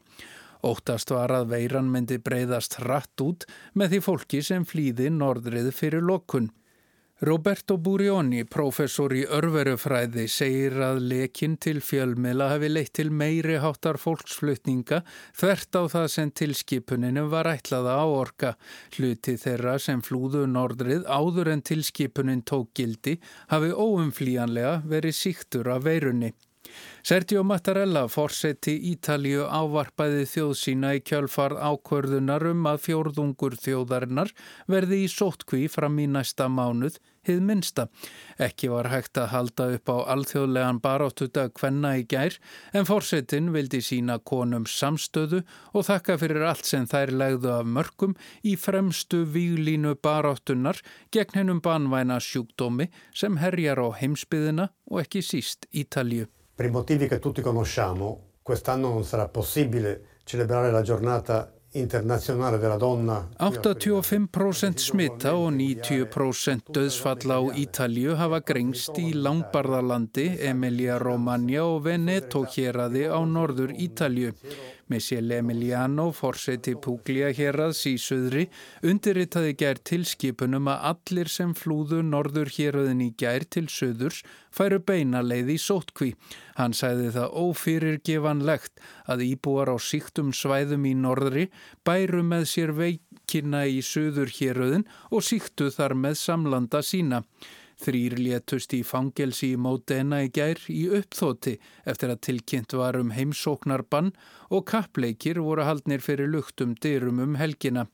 Óttast 0.66 1.12
var 1.14 1.30
að 1.36 1.52
veiran 1.54 1.90
myndi 1.94 2.18
breyðast 2.18 2.80
hratt 2.82 3.22
út 3.22 3.46
með 3.78 3.96
því 3.96 4.04
fólki 4.10 4.44
sem 4.46 4.64
flýði 4.66 5.12
norðrið 5.14 5.74
fyrir 5.78 6.06
lokun. 6.06 6.50
Roberto 7.24 7.78
Burioni, 7.80 8.42
professor 8.44 9.14
í 9.16 9.22
örverufræði, 9.24 10.26
segir 10.28 10.74
að 10.84 10.98
lekin 11.08 11.54
til 11.64 11.78
fjölmila 11.80 12.50
hafi 12.52 12.68
leitt 12.68 12.92
til 13.00 13.08
meiri 13.08 13.56
háttar 13.64 13.96
fólksflutninga 14.02 15.00
þvert 15.38 15.80
á 15.80 15.84
það 15.94 16.08
sem 16.12 16.34
tilskipuninu 16.42 17.24
var 17.32 17.48
ætlaða 17.54 17.96
á 18.04 18.06
orka. 18.10 18.52
Hluti 18.98 19.38
þeirra 19.40 19.78
sem 19.80 20.04
flúðu 20.04 20.44
norðrið 20.52 21.08
áður 21.08 21.54
en 21.54 21.64
tilskipunin 21.64 22.44
tók 22.44 22.74
gildi 22.76 23.16
hafi 23.54 23.72
óumflíjanlega 23.72 24.82
verið 24.84 25.16
síktur 25.22 25.72
af 25.72 25.88
veirunni. 25.88 26.34
Sergio 27.05 27.44
Mattarella, 27.46 28.08
fórseti 28.10 28.74
Ítalju 28.89 29.44
ávarpaði 29.46 30.24
þjóð 30.25 30.53
sína 30.58 30.96
í 30.98 31.03
kjölfar 31.05 31.53
ákvörðunar 31.53 32.48
um 32.50 32.63
að 32.65 32.79
fjórðungur 32.88 33.58
þjóðarinnar 33.62 34.32
verði 34.72 35.03
í 35.03 35.12
sóttkví 35.13 35.67
fram 35.70 36.00
í 36.01 36.08
næsta 36.10 36.48
mánuð, 36.50 36.98
hið 37.25 37.41
minsta. 37.46 37.88
Ekki 38.41 38.72
var 38.74 38.89
hægt 38.89 39.20
að 39.22 39.32
halda 39.34 39.67
upp 39.75 39.91
á 39.94 39.98
alþjóðlegan 40.15 40.82
baráttuta 40.82 41.48
kvenna 41.53 41.96
í 42.00 42.05
gær, 42.10 42.38
en 42.74 42.89
fórsetin 42.89 43.51
vildi 43.53 43.84
sína 43.86 44.17
konum 44.17 44.65
samstöðu 44.70 45.44
og 45.74 45.86
þakka 45.89 46.17
fyrir 46.22 46.46
allt 46.50 46.70
sem 46.70 46.88
þær 46.89 47.13
legðu 47.22 47.53
af 47.53 47.70
mörgum 47.70 48.15
í 48.41 48.55
fremstu 48.58 49.24
výlínu 49.29 49.94
baráttunar 50.01 50.82
gegn 51.13 51.38
hennum 51.38 51.62
banvæna 51.65 52.17
sjúkdómi 52.17 52.89
sem 53.13 53.38
herjar 53.41 53.82
á 53.82 53.94
heimsbyðina 54.01 54.72
og 54.89 55.05
ekki 55.05 55.22
síst 55.25 55.70
Ítalju. 55.70 56.25
Per 56.56 56.66
i 56.66 56.70
motivi 56.70 57.06
che 57.10 57.20
tutti 57.20 57.42
conosciamo, 57.42 58.36
quest'anno 58.42 58.88
non 58.88 59.04
sarà 59.04 59.28
possibile 59.28 60.20
celebrare 60.24 60.72
la 60.72 60.82
giornata 60.82 61.52
internazionale 61.72 62.58
della 62.58 62.78
donna. 62.78 63.28
85% 63.40 64.78
smitta 64.78 65.36
og 65.36 65.52
90% 65.52 66.72
döðsfalla 66.72 67.36
á 67.36 67.44
Ítalju 67.60 68.16
hafa 68.16 68.40
grengst 68.40 68.96
í 68.96 69.12
Langbarðalandi, 69.12 70.40
Emilia 70.48 70.96
Romagna 70.98 71.66
og 71.66 71.84
Veneto 71.90 72.46
héradi 72.48 73.04
á 73.04 73.20
norður 73.20 73.76
Ítalju. 73.76 74.32
Michele 74.88 75.39
Emiliano, 75.42 76.12
forseti 76.13 76.75
Puglia 76.77 77.32
hérraðs 77.34 77.80
í 77.89 77.96
söðri, 77.98 78.44
undirritaði 78.86 79.56
gær 79.58 79.82
tilskipunum 79.89 80.70
að 80.70 80.86
allir 80.92 81.32
sem 81.34 81.56
flúðu 81.58 82.04
norður 82.06 82.51
hérraðin 82.54 83.01
í 83.08 83.10
gær 83.18 83.48
til 83.50 83.65
söðurs 83.72 84.22
færu 84.54 84.77
beina 84.86 85.24
leið 85.25 85.56
í 85.56 85.58
sótkví. 85.63 86.12
Hann 86.60 86.77
sæði 86.77 87.10
það 87.18 87.34
ófyrirgevanlegt 87.42 88.86
að 89.10 89.25
íbúar 89.32 89.74
á 89.74 89.77
síktum 89.82 90.30
svæðum 90.38 90.86
í 90.86 90.94
norðri 91.01 91.50
bæru 91.88 92.22
með 92.24 92.50
sér 92.54 92.77
veikina 92.77 93.65
í 93.65 93.82
söður 93.82 94.30
hérraðin 94.38 94.86
og 95.10 95.25
síktu 95.25 95.74
þar 95.74 95.98
með 95.98 96.20
samlanda 96.22 96.86
sína. 96.86 97.25
Þrýr 97.86 98.15
létust 98.18 98.74
í 98.74 98.80
fangelsi 98.82 99.51
í 99.54 99.58
Módena 99.62 100.24
í 100.25 100.32
gær 100.34 100.58
í 100.74 100.88
uppþóti 100.98 101.60
eftir 101.86 102.13
að 102.13 102.24
tilkynnt 102.27 102.74
var 102.74 102.98
um 102.98 103.12
heimsóknarbann 103.13 104.10
og 104.50 104.65
kappleikir 104.72 105.38
voru 105.46 105.68
haldnir 105.68 106.01
fyrir 106.01 106.32
luktum 106.34 106.74
dyrum 106.82 107.22
um 107.22 107.36
helgina. 107.38 107.86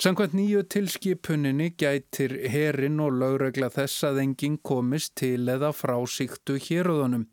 Samkvæmt 0.00 0.34
nýju 0.34 0.64
tilskipuninni 0.72 1.68
gætir 1.78 2.34
herin 2.50 2.98
og 3.04 3.18
lögregla 3.20 3.68
þess 3.70 4.06
að 4.08 4.22
enginn 4.24 4.56
komist 4.66 5.14
til 5.20 5.44
eða 5.52 5.70
frá 5.76 5.94
síktu 6.08 6.56
héröðunum. 6.66 7.28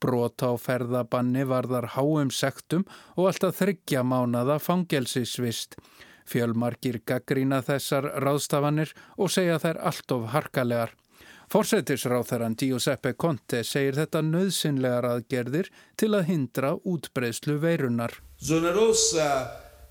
Brota 0.00 0.54
á 0.54 0.56
ferðabanni 0.58 1.44
varðar 1.50 1.90
háum 1.98 2.32
sektum 2.32 2.86
og 3.16 3.28
alltaf 3.28 3.60
þryggja 3.60 4.06
mánada 4.06 4.56
fangelsisvist. 4.62 5.76
Fjölmarkir 6.24 7.02
gaggrína 7.04 7.60
þessar 7.66 8.08
ráðstafanir 8.24 8.94
og 9.18 9.30
segja 9.36 9.60
þær 9.62 9.84
allt 9.90 10.16
of 10.16 10.30
harkalegar. 10.32 10.96
Forsetisráþarann 11.52 12.54
Giuseppe 12.56 13.10
Conte 13.12 13.58
segir 13.60 13.98
þetta 13.98 14.22
nöðsynlegar 14.24 15.04
aðgerðir 15.04 15.66
til 16.00 16.14
að 16.16 16.30
hindra 16.30 16.70
útbreyslu 16.88 17.58
veirunar. 17.60 18.14
Zona 18.40 18.70
rossa 18.72 19.26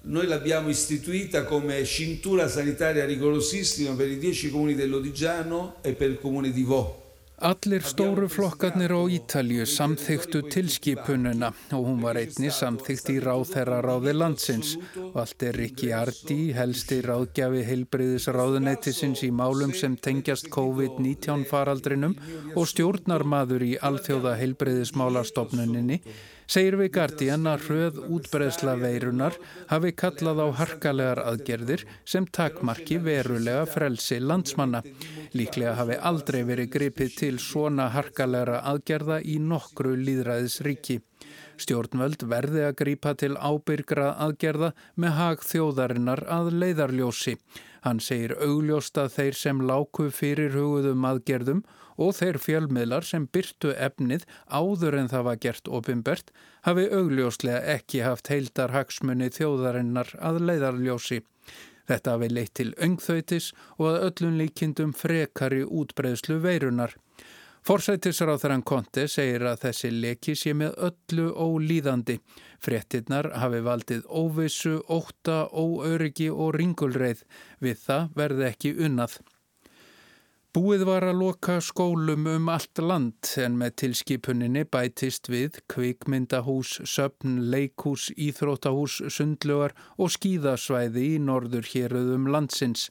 noi 0.09 0.25
l'abbiamo 0.25 0.73
istituita 0.73 1.43
come 1.45 1.83
cintura 1.85 2.47
sanitaria 2.49 3.05
rigorosissima 3.05 3.93
per 3.93 4.09
i 4.09 4.17
10 4.17 4.49
comuni 4.49 4.73
dell'Odigiano 4.73 5.75
e 5.83 5.93
per 5.93 6.09
il 6.09 6.17
comune 6.17 6.49
di 6.49 6.63
Vo. 6.63 6.81
Allir 7.41 7.81
stóru 7.81 8.27
flokkarnir 8.29 8.91
á 8.93 9.01
Ítalju 9.09 9.63
samþyktu 9.65 10.43
tilskipununa 10.53 11.47
og 11.73 11.87
hún 11.87 12.03
var 12.03 12.19
einni 12.21 12.51
samþykt 12.53 13.07
í 13.09 13.15
ráðherraráði 13.23 14.13
landsins. 14.13 14.75
Valdir 15.15 15.57
Rikki 15.57 15.89
Ardi, 15.97 16.51
helsti 16.53 16.99
ráðgjafi 17.01 17.63
heilbreyðis 17.65 18.27
ráðunættisins 18.37 19.23
í 19.25 19.31
málum 19.33 19.73
sem 19.73 19.95
tengjast 19.97 20.51
COVID-19 20.53 21.47
faraldrinum 21.49 22.13
og 22.53 22.69
stjórnarmadur 22.69 23.65
í 23.65 23.73
alþjóða 23.89 24.35
heilbreyðismálastofnuninni 24.43 25.97
segir 26.51 26.75
við 26.79 26.89
Guardian 26.97 27.47
að 27.47 27.61
hröð 27.67 27.99
útbreðsla 28.17 28.73
veirunar 28.81 29.37
hafi 29.69 29.93
kallað 29.95 30.41
á 30.43 30.47
harkalegar 30.59 31.21
aðgerðir 31.23 31.85
sem 32.03 32.27
takmarki 32.27 32.97
verulega 32.99 33.63
frelsi 33.69 34.19
landsmanna. 34.19 34.81
Líklega 35.31 35.77
hafi 35.79 35.95
aldrei 36.11 36.41
verið 36.49 36.73
gripið 36.73 37.15
til 37.21 37.37
svona 37.39 37.87
harkalegara 37.95 38.59
aðgerða 38.73 39.21
í 39.23 39.37
nokkru 39.39 39.95
líðræðisríki. 40.01 40.99
Stjórnvöld 41.61 42.25
verði 42.27 42.65
að 42.67 42.77
grípa 42.81 43.13
til 43.15 43.35
ábyrgra 43.37 44.15
aðgerða 44.25 44.73
með 44.99 45.17
hag 45.19 45.45
þjóðarinnar 45.45 46.25
að 46.27 46.51
leiðarljósi. 46.57 47.37
Hann 47.85 48.01
segir 48.03 48.35
augljóst 48.43 48.97
að 48.99 49.13
þeir 49.15 49.37
sem 49.39 49.61
láku 49.69 50.09
fyrir 50.13 50.57
hugðum 50.57 51.07
aðgerðum 51.07 51.63
og 51.97 52.15
þeir 52.19 52.39
fjölmiðlar 52.45 53.07
sem 53.07 53.27
byrtu 53.33 53.73
efnið 53.75 54.27
áður 54.47 54.99
en 55.01 55.11
það 55.11 55.27
var 55.29 55.41
gert 55.47 55.71
opimbert 55.79 56.31
hafi 56.67 56.87
augljóslega 56.91 57.61
ekki 57.75 58.03
haft 58.05 58.31
heildar 58.31 58.73
hagsmunni 58.75 59.31
þjóðarinnar 59.33 60.15
að 60.19 60.41
leiðarljósi. 60.47 61.21
Þetta 61.89 62.15
hafi 62.15 62.29
leitt 62.31 62.53
til 62.59 62.71
öngþautis 62.77 63.51
og 63.77 63.87
að 63.91 64.01
öllum 64.07 64.37
líkindum 64.39 64.93
frekari 64.95 65.63
útbreyðslu 65.65 66.39
veirunar. 66.43 66.95
Forsættisráþarann 67.61 68.63
Konte 68.65 69.03
segir 69.11 69.43
að 69.45 69.59
þessi 69.67 69.89
leki 69.93 70.33
sé 70.33 70.53
með 70.57 70.79
öllu 70.87 71.27
ólíðandi. 71.29 72.15
Frettinnar 72.61 73.29
hafi 73.37 73.59
valdið 73.65 74.07
óvissu, 74.09 74.79
óta, 74.89 75.43
óöryggi 75.53 76.31
og 76.33 76.55
ringulreið. 76.57 77.21
Við 77.61 77.77
það 77.83 78.09
verði 78.17 78.47
ekki 78.49 78.73
unnað. 78.87 79.19
Búið 80.51 80.81
var 80.83 81.05
að 81.07 81.15
loka 81.15 81.53
skólum 81.63 82.25
um 82.27 82.49
allt 82.51 82.79
land 82.83 83.29
en 83.39 83.53
með 83.55 83.75
tilskipuninni 83.81 84.65
bætist 84.67 85.29
við 85.31 85.61
kvikmyndahús, 85.71 86.73
söpn, 86.91 87.37
leikús, 87.53 88.09
íþrótahús, 88.19 88.97
sundlugar 89.15 89.71
og 89.95 90.11
skíðasvæði 90.11 91.05
í 91.13 91.21
norður 91.23 91.69
héröðum 91.71 92.27
landsins. 92.35 92.89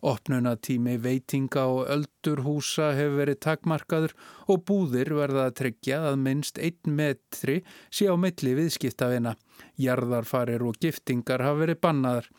Opnunatími 0.00 0.96
veitinga 1.04 1.66
og 1.74 1.92
öldurhúsa 1.92 2.94
hefur 2.96 3.20
verið 3.20 3.42
takmarkaður 3.44 4.16
og 4.48 4.64
búðir 4.72 5.12
verða 5.20 5.50
að 5.50 5.58
tryggja 5.60 6.00
að 6.14 6.18
minnst 6.24 6.64
einn 6.64 6.96
metri 6.96 7.60
sé 7.92 8.08
á 8.08 8.16
milli 8.16 8.56
viðskiptafina. 8.56 9.36
Jarðarfarir 9.76 10.64
og 10.64 10.80
giftingar 10.80 11.44
hafa 11.44 11.60
verið 11.66 11.84
bannaðar. 11.84 12.32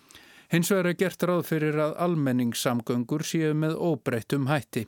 Hins 0.53 0.69
vegar 0.69 0.91
er 0.91 0.98
gert 1.00 1.24
ráð 1.25 1.48
fyrir 1.50 1.79
að 1.81 1.95
almenningssamgöngur 2.05 3.24
séu 3.25 3.55
með 3.57 3.72
óbreyttum 3.74 4.45
hætti. 4.45 4.83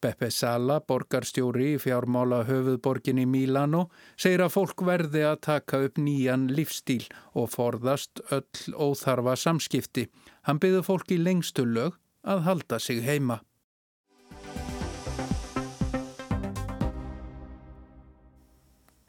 Beppe 0.00 0.28
Sala, 0.28 0.76
borgarstjóri 0.84 1.70
í 1.70 1.78
fjármála 1.80 2.42
höfuðborgin 2.44 3.22
í 3.22 3.24
Mílano, 3.24 3.86
segir 4.20 4.44
að 4.44 4.52
fólk 4.58 4.84
verði 4.84 5.24
að 5.24 5.40
taka 5.48 5.80
upp 5.86 5.96
nýjan 6.04 6.50
lífstíl 6.52 7.06
og 7.32 7.48
forðast 7.54 8.20
öll 8.28 8.76
óþarfa 8.76 9.38
samskipti. 9.40 10.04
Hann 10.44 10.60
byggði 10.60 10.84
fólk 10.84 11.16
í 11.16 11.20
lengstu 11.24 11.64
lög 11.64 11.96
að 12.20 12.44
halda 12.50 12.76
sig 12.76 13.00
heima. 13.00 13.40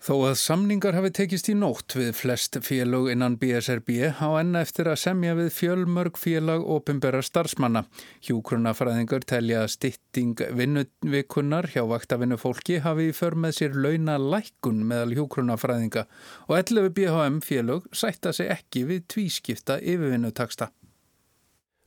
Þó 0.01 0.15
að 0.31 0.39
samningar 0.41 0.95
hafi 0.97 1.11
tekist 1.13 1.45
í 1.51 1.53
nótt 1.53 1.93
við 1.93 2.15
flest 2.17 2.55
félög 2.65 3.11
innan 3.11 3.35
BSRB 3.37 3.91
á 4.09 4.33
enn 4.39 4.57
eftir 4.57 4.87
að 4.89 4.97
semja 4.97 5.35
við 5.37 5.51
fjölmörg 5.53 6.17
félag 6.17 6.65
opimbera 6.65 7.19
starfsmanna. 7.21 7.83
Hjúkrunafræðingur 8.25 9.27
telja 9.29 9.61
að 9.61 9.69
stytting 9.75 10.41
vinnuvikunnar 10.57 11.69
hjá 11.75 11.85
vaktavinnu 11.93 12.41
fólki 12.41 12.79
hafi 12.81 13.11
í 13.11 13.13
för 13.13 13.37
með 13.37 13.59
sér 13.59 13.77
launa 13.77 14.17
lækkun 14.17 14.81
meðal 14.89 15.13
hjúkrunafræðinga 15.19 16.07
og 16.47 16.57
11 16.57 16.93
BHM 16.97 17.41
félög 17.45 17.85
sætta 17.93 18.33
sig 18.33 18.49
ekki 18.57 18.87
við 18.89 19.05
tvískipta 19.13 19.77
yfirvinnutaksta. 19.85 20.73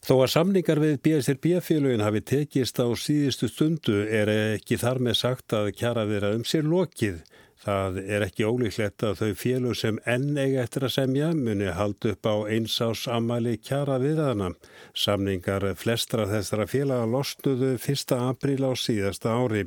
Þó 0.04 0.20
að 0.20 0.34
samningar 0.36 0.78
við 0.78 0.98
BSRB-félögin 1.02 2.04
hafi 2.04 2.20
tekist 2.22 2.78
á 2.78 2.86
síðustu 2.94 3.50
stundu 3.50 4.04
er 4.06 4.30
ekki 4.36 4.78
þar 4.78 5.02
með 5.02 5.16
sagt 5.18 5.56
að 5.56 5.72
kjara 5.80 6.04
vera 6.06 6.36
um 6.36 6.44
sér 6.46 6.62
lokið. 6.62 7.24
Það 7.64 7.98
er 8.04 8.22
ekki 8.26 8.44
ólíklegt 8.44 9.02
að 9.08 9.20
þau 9.22 9.36
félug 9.40 9.76
sem 9.80 9.98
enn 10.04 10.36
eiga 10.36 10.66
eftir 10.66 10.84
að 10.84 10.94
semja 10.98 11.30
muni 11.32 11.70
haldi 11.72 12.12
upp 12.12 12.28
á 12.28 12.36
einsás 12.52 13.06
ammali 13.08 13.54
kjara 13.56 13.96
viðaðana. 14.02 14.50
Samningar 14.92 15.64
flestra 15.80 16.26
þessara 16.28 16.66
félaga 16.68 17.08
losnuðu 17.08 17.70
1. 17.78 18.12
apríl 18.18 18.60
á 18.68 18.72
síðasta 18.76 19.32
ári. 19.32 19.64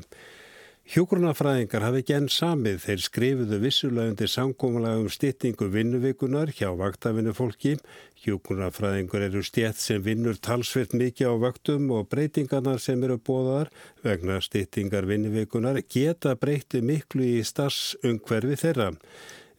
Hjógrunafræðingar 0.88 1.84
hafi 1.84 2.00
genn 2.08 2.30
samið 2.32 2.78
þeir 2.86 3.02
skrifuðu 3.04 3.58
vissulega 3.60 4.14
undir 4.14 4.30
samkómulega 4.32 5.02
um 5.02 5.10
styttingu 5.12 5.68
vinnuvikunar 5.74 6.54
hjá 6.56 6.70
vaktafinu 6.80 7.34
fólki. 7.36 7.74
Hjógrunafræðingur 8.24 9.26
eru 9.26 9.42
stjætt 9.44 9.82
sem 9.84 10.00
vinnur 10.06 10.40
talsvirt 10.40 10.96
mikið 10.96 11.28
á 11.28 11.36
vaktum 11.44 11.92
og 11.92 12.08
breytingarnar 12.08 12.80
sem 12.80 13.04
eru 13.04 13.20
bóðar 13.20 13.68
vegna 14.06 14.40
styttingar 14.40 15.10
vinnuvikunar 15.12 15.82
geta 15.92 16.38
breyti 16.40 16.80
miklu 16.80 17.28
í 17.36 17.44
starsungverfi 17.44 18.56
þeirra. 18.64 18.94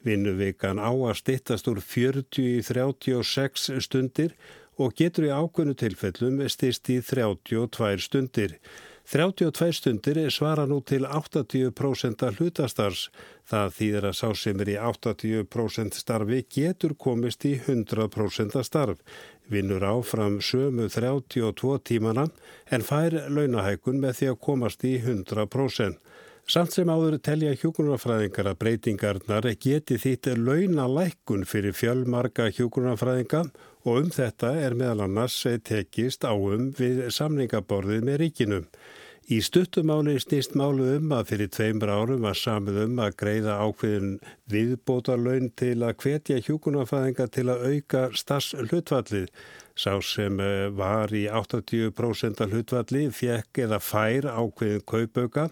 Vinnuvikan 0.08 0.80
á 0.80 0.88
að 0.88 1.18
styttast 1.20 1.68
úr 1.68 1.84
40 1.84 2.40
í 2.40 2.60
36 2.64 3.74
stundir 3.84 4.32
og 4.80 4.96
getur 4.96 5.28
í 5.28 5.34
ákvönu 5.34 5.76
tilfellum 5.76 6.40
styrst 6.48 6.88
í 6.88 7.02
32 7.04 8.00
stundir. 8.00 8.62
32 9.08 9.72
stundir 9.72 10.18
svara 10.28 10.66
nú 10.68 10.82
til 10.84 11.06
80% 11.08 12.26
hlutastars. 12.36 13.06
Það 13.48 13.70
þýðir 13.78 14.06
að 14.10 14.16
sá 14.18 14.28
sem 14.36 14.60
er 14.60 14.70
í 14.74 14.74
80% 14.76 15.96
starfi 15.96 16.42
getur 16.52 16.92
komist 16.92 17.46
í 17.48 17.54
100% 17.56 18.58
starf. 18.68 19.00
Vinnur 19.48 19.86
áfram 19.88 20.42
sömu 20.44 20.90
32 20.92 21.78
tímana 21.88 22.26
en 22.68 22.84
fær 22.84 23.16
launahækun 23.32 23.96
með 24.02 24.20
því 24.20 24.28
að 24.34 24.40
komast 24.44 24.84
í 24.84 24.98
100%. 25.00 25.96
Samt 26.48 26.72
sem 26.72 26.88
áður 26.88 27.18
telja 27.20 27.54
hjókunarfræðingar 27.60 28.46
að 28.52 28.60
breytingarnar 28.60 29.48
geti 29.60 29.96
þýtt 30.00 30.30
launalækun 30.36 31.48
fyrir 31.48 31.76
fjölmarga 31.76 32.46
hjókunarfræðinga 32.56 33.42
og 33.88 34.02
um 34.02 34.08
þetta 34.12 34.52
er 34.60 34.76
meðal 34.76 35.06
annars 35.06 35.40
tekist 35.64 36.26
áum 36.28 36.70
við 36.76 37.06
samningaborðið 37.14 38.08
með 38.08 38.24
ríkinum. 38.24 38.66
Í 39.28 39.42
stuttumáli 39.44 40.14
snýst 40.22 40.54
málu 40.56 40.86
um 40.94 41.10
að 41.12 41.34
fyrir 41.34 41.50
tveimur 41.52 41.90
árum 41.92 42.22
var 42.24 42.36
samið 42.40 42.78
um 42.86 43.00
að 43.04 43.16
greiða 43.20 43.58
ákveðin 43.60 44.14
viðbótarlaun 44.48 45.50
til 45.60 45.74
að 45.84 45.98
hvetja 46.00 46.38
hjúkunarfæðinga 46.46 47.26
til 47.36 47.44
að 47.52 47.66
auka 47.68 48.06
stass 48.16 48.54
hlutvallið. 48.56 49.28
Sá 49.76 49.98
sem 50.00 50.40
eh, 50.40 50.70
var 50.72 51.12
í 51.12 51.26
80% 51.28 52.40
hlutvalli 52.48 53.04
fjekk 53.12 53.60
eða 53.66 53.82
fær 53.84 54.30
ákveðin 54.32 54.86
kaupauka 54.88 55.50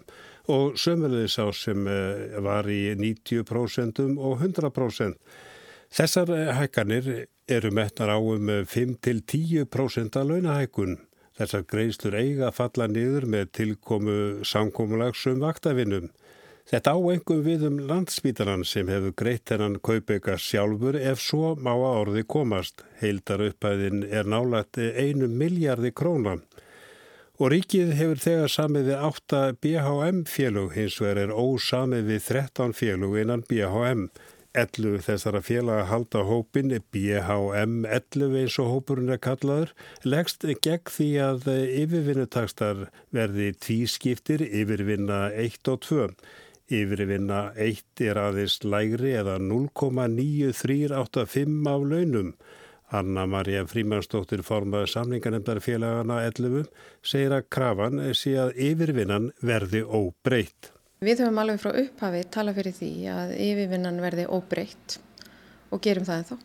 og 0.49 0.73
sömulegði 0.81 1.29
sá 1.37 1.45
sem 1.53 1.85
eh, 1.85 2.41
var 2.41 2.65
í 2.73 2.81
90% 2.97 4.01
og 4.17 4.41
100%. 4.41 5.21
Þessar 5.93 6.33
eh, 6.33 6.53
hækkanir 6.63 7.11
eru 7.47 7.71
metnar 7.71 8.11
á 8.11 8.19
um 8.19 8.49
5-10% 8.67 10.19
að 10.19 10.31
launahækun. 10.31 10.97
Þessar 11.37 11.67
greiðslur 11.69 12.15
eiga 12.17 12.47
að 12.49 12.57
falla 12.57 12.87
niður 12.89 13.27
með 13.29 13.51
tilkomu 13.59 14.17
samkómulagsum 14.47 15.43
vaktavinnum. 15.43 16.09
Þetta 16.67 16.97
áengum 16.97 17.43
við 17.45 17.61
um 17.69 17.77
landsbítaran 17.87 18.65
sem 18.67 18.89
hefur 18.91 19.13
greitt 19.15 19.53
hennan 19.53 19.77
kaupega 19.79 20.35
sjálfur 20.35 20.97
ef 20.99 21.21
svo 21.23 21.53
má 21.55 21.71
að 21.71 21.99
orði 22.01 22.23
komast. 22.27 22.83
Heildar 22.99 23.45
upphæðin 23.45 24.01
er 24.09 24.27
nálægt 24.27 24.81
einu 24.81 25.29
miljardi 25.31 25.93
krónan. 25.95 26.41
Og 27.37 27.53
ríkið 27.53 27.93
hefur 27.95 28.19
þegar 28.19 28.51
samið 28.51 28.89
við 28.89 29.05
8 29.11 29.41
BHM 29.61 30.23
félug 30.27 30.73
hins 30.75 30.97
vegar 30.99 31.21
er 31.27 31.35
ósamið 31.37 32.09
við 32.11 32.27
13 32.33 32.75
félug 32.75 33.15
innan 33.21 33.45
BHM. 33.47 34.07
11 34.55 35.01
þessara 35.05 35.41
félaga 35.43 35.83
halda 35.89 36.21
hópin 36.27 36.71
BHM 36.93 37.73
11 37.85 38.35
eins 38.41 38.55
og 38.63 38.67
hópurinn 38.71 39.13
er 39.13 39.21
kallaður 39.23 39.71
leggst 40.07 40.41
gegn 40.63 40.91
því 40.93 41.09
að 41.25 41.41
yfirvinnutakstar 41.83 42.77
verði 43.15 43.47
tvískiptir 43.65 44.41
yfirvinna 44.47 45.19
1 45.33 45.71
og 45.73 45.77
2. 45.87 46.07
Yfirvinna 46.67 47.41
1 47.55 48.01
er 48.07 48.17
aðeins 48.19 48.57
lægri 48.63 49.11
eða 49.15 49.35
0,9385 49.39 51.67
af 51.73 51.81
launum. 51.91 52.29
Anna-Maria 52.87 53.65
Frímansdóttir 53.67 54.41
formaði 54.47 54.87
samlingarnemdar 54.93 55.59
félagana 55.63 56.17
11 56.29 56.67
segir 57.03 57.33
að 57.35 57.49
krafan 57.51 57.99
sé 58.15 58.37
að 58.39 58.55
yfirvinnan 58.69 59.31
verði 59.43 59.83
óbreytt. 59.83 60.76
Við 60.97 61.19
höfum 61.21 61.37
alveg 61.37 61.59
frá 61.61 61.75
upphafi 61.77 62.23
tala 62.33 62.53
fyrir 62.57 62.73
því 62.73 62.87
að 63.13 63.33
yfirvinnan 63.37 63.99
verði 64.01 64.23
óbreytt 64.33 64.95
og 65.69 65.81
gerum 65.85 66.07
það 66.07 66.21
en 66.23 66.25
þá. 66.31 66.37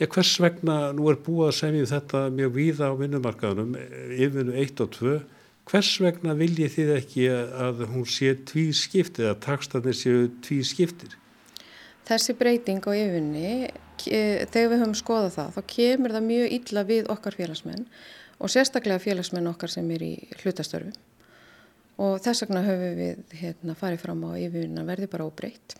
Ja, 0.00 0.08
hvers 0.10 0.32
vegna, 0.42 0.78
nú 0.90 1.06
er 1.12 1.20
búið 1.22 1.52
að 1.52 1.54
segja 1.60 1.84
um 1.84 1.90
þetta 1.92 2.22
mjög 2.34 2.50
víða 2.56 2.88
á 2.90 2.98
vinnumarkaðunum, 2.98 3.76
yfirvinnu 4.10 4.56
1 4.58 4.82
og 4.82 4.90
2, 4.96 5.14
hvers 5.70 5.92
vegna 6.02 6.34
viljið 6.34 6.74
þið 6.74 6.92
ekki 6.96 7.28
að 7.30 7.84
hún 7.92 8.10
sé 8.10 8.34
tví 8.50 8.66
skiptið, 8.74 9.30
að 9.30 9.40
takstanir 9.46 10.00
séu 10.00 10.26
tví 10.42 10.58
skiptir? 10.66 11.14
Þessi 12.10 12.34
breyting 12.34 12.82
á 12.82 12.90
yfinni, 12.90 13.54
þegar 14.02 14.74
við 14.74 14.78
höfum 14.82 14.98
skoðað 14.98 15.34
það, 15.38 15.54
þá 15.54 15.74
kemur 15.78 16.18
það 16.18 16.30
mjög 16.32 16.58
illa 16.58 16.86
við 16.90 17.14
okkar 17.14 17.38
félagsmenn 17.38 17.86
og 18.42 18.50
sérstaklega 18.50 19.06
félagsmenn 19.06 19.52
okkar 19.54 19.70
sem 19.78 19.94
er 19.94 20.02
í 20.02 20.14
hlutastörfu 20.42 20.90
og 22.00 22.20
þess 22.24 22.44
vegna 22.44 22.64
höfum 22.66 23.00
við 23.00 23.40
hérna, 23.40 23.74
farið 23.78 24.04
fram 24.04 24.22
á 24.26 24.30
yfinna 24.38 24.86
verði 24.86 25.10
bara 25.12 25.26
óbreytt. 25.28 25.76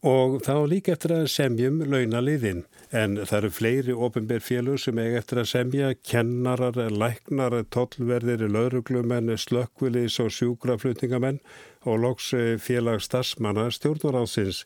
Og 0.00 0.38
þá 0.40 0.54
líka 0.64 0.94
eftir 0.94 1.12
að 1.12 1.26
semjum 1.28 1.82
launaliðin, 1.84 2.62
en 2.88 3.18
það 3.20 3.36
eru 3.38 3.50
fleiri 3.52 3.96
ofinbérfélug 4.06 4.78
sem 4.80 4.96
eiga 4.96 5.18
eftir 5.20 5.42
að 5.42 5.50
semja, 5.50 5.90
kennarar, 6.08 6.78
læknar, 6.88 7.58
tollverðir, 7.68 8.46
lauruglumenn, 8.48 9.28
slökkvilis 9.36 10.16
og 10.24 10.32
sjúkraflutningamenn 10.32 11.42
og 11.84 12.00
loks 12.00 12.30
félags 12.64 13.10
starfsmanna 13.10 13.68
stjórnuráðsins. 13.76 14.64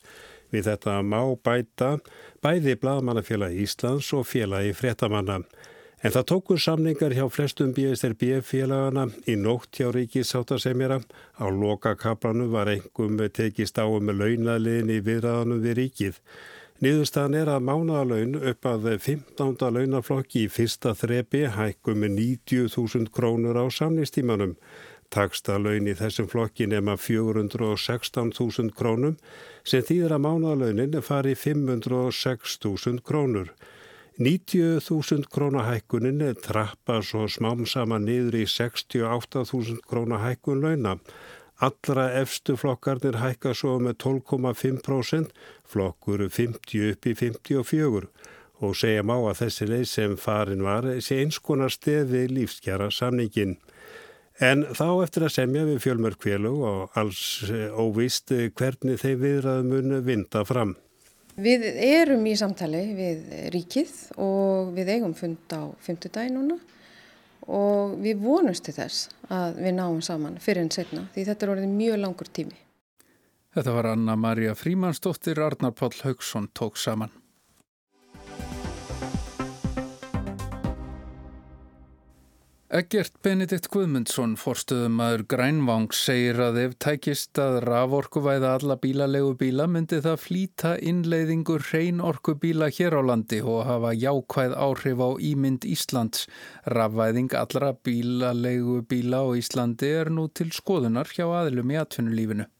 Við 0.54 0.68
þetta 0.70 1.00
má 1.02 1.18
bæta 1.42 1.96
bæði 2.44 2.76
Blaðmannafélag 2.78 3.58
Íslands 3.58 4.12
og 4.14 4.28
félagi 4.30 4.70
fréttamanna. 4.78 5.40
En 6.04 6.12
það 6.12 6.24
tókur 6.28 6.58
samningar 6.60 7.14
hjá 7.16 7.24
flestum 7.32 7.70
BSRB 7.72 8.42
félagana 8.44 9.06
í 9.24 9.38
nótt 9.40 9.78
hjá 9.78 9.86
ríkisáttasemjara. 9.94 10.98
Á 11.40 11.46
lokakaplanum 11.48 12.50
var 12.52 12.68
engum 12.68 13.16
tekist 13.32 13.80
á 13.80 13.88
um 13.88 14.10
launaliðin 14.12 14.92
í 14.92 14.98
viðræðanum 15.00 15.62
við 15.64 15.78
ríkið. 15.78 16.18
Niðurstaðan 16.84 17.38
er 17.38 17.48
að 17.54 17.64
mánaðalaun 17.70 18.36
upp 18.50 18.68
að 18.68 18.88
15. 19.06 19.56
launaflokki 19.76 20.42
í 20.44 20.50
fyrsta 20.52 20.92
þrepi 20.92 21.46
hækkum 21.54 22.04
með 22.04 22.18
90.000 22.18 23.08
krónur 23.14 23.56
á 23.56 23.64
samnistímanum. 23.72 24.58
Taksta 25.08 25.56
laun 25.56 25.88
í 25.88 25.94
þessum 25.96 26.28
flokki 26.28 26.66
nema 26.68 26.98
416.000 27.00 28.76
krónum 28.76 29.16
sem 29.64 29.80
þýðir 29.80 30.18
að 30.18 30.24
mánaðalaunin 30.26 31.00
fari 31.00 31.32
506.000 31.32 33.00
krónur. 33.00 33.54
90.000 34.18 35.24
krónahækkunin 35.30 36.36
trappa 36.38 37.00
svo 37.02 37.24
smám 37.26 37.64
saman 37.66 38.04
niður 38.06 38.36
í 38.38 38.44
68.000 38.46 39.80
krónahækkun 39.90 40.60
launa. 40.62 41.00
Allra 41.58 42.04
efstu 42.20 42.54
flokkarnir 42.54 43.18
hækka 43.18 43.56
svo 43.58 43.80
með 43.82 43.98
12,5%, 44.04 45.34
flokkur 45.66 46.28
50 46.30 46.92
upp 46.92 47.10
í 47.10 47.14
54 47.18 48.06
og 48.62 48.78
segja 48.78 49.02
má 49.02 49.16
að 49.18 49.40
þessi 49.42 49.68
leið 49.72 49.84
sem 49.90 50.16
farin 50.16 50.62
var 50.62 50.86
sé 51.02 51.18
einskonar 51.24 51.74
stefi 51.74 52.28
lífskjara 52.30 52.92
samningin. 52.94 53.58
En 54.38 54.62
þá 54.78 55.02
eftir 55.02 55.26
að 55.26 55.34
semja 55.40 55.66
við 55.66 55.82
fjölmörkfélug 55.88 56.62
og 56.70 56.98
alls 56.98 57.42
óvist 57.74 58.30
hvernig 58.30 59.02
þeim 59.02 59.20
viðraðum 59.26 59.74
mun 59.74 60.00
vinda 60.06 60.46
fram. 60.46 60.76
Við 61.34 61.64
erum 61.82 62.26
í 62.30 62.36
samtali 62.38 62.82
við 62.94 63.22
ríkið 63.54 63.94
og 64.22 64.70
við 64.76 64.92
eigum 64.94 65.14
fund 65.18 65.50
á 65.50 65.66
fymtudagi 65.82 66.30
núna 66.30 66.60
og 67.50 67.96
við 68.00 68.22
vonumst 68.22 68.64
til 68.68 68.76
þess 68.76 69.08
að 69.34 69.58
við 69.64 69.74
náum 69.80 69.98
saman 70.04 70.38
fyrir 70.40 70.62
en 70.64 70.70
setna 70.72 71.08
því 71.14 71.26
þetta 71.28 71.46
er 71.46 71.52
orðið 71.56 71.74
mjög 71.74 71.98
langur 72.04 72.30
tími. 72.30 72.56
Þetta 73.54 73.74
var 73.74 73.90
Anna-Maria 73.92 74.54
Frímansdóttir, 74.58 75.38
Arnar 75.42 75.74
Páll 75.74 75.94
Haugsson 76.02 76.48
tók 76.54 76.78
saman. 76.78 77.12
Egert 82.74 83.20
Benedikt 83.22 83.68
Guðmundsson, 83.70 84.32
forstuðumæður 84.34 85.22
Grænvang, 85.30 85.92
segir 85.94 86.40
að 86.42 86.56
ef 86.58 86.72
tækist 86.82 87.38
að 87.38 87.60
raforkuvæða 87.68 88.48
alla 88.56 88.74
bílalegu 88.82 89.28
bíla 89.38 89.68
myndi 89.70 90.00
það 90.02 90.16
flýta 90.18 90.72
innleiðingur 90.82 91.62
hrein 91.68 92.02
orku 92.02 92.34
bíla 92.42 92.66
hér 92.74 92.96
á 92.98 93.02
landi 93.06 93.38
og 93.46 93.60
hafa 93.68 93.94
jákvæð 93.94 94.56
áhrif 94.66 95.04
á 95.06 95.10
ímynd 95.30 95.68
Íslands. 95.70 96.26
Rafvæðing 96.74 97.38
allra 97.38 97.70
bílalegu 97.78 98.80
bíla 98.90 99.22
á 99.22 99.30
Íslandi 99.38 99.94
er 100.00 100.10
nú 100.10 100.26
til 100.34 100.50
skoðunar 100.50 101.14
hjá 101.14 101.28
aðlum 101.30 101.70
í 101.70 101.78
atvinnulífinu. 101.78 102.50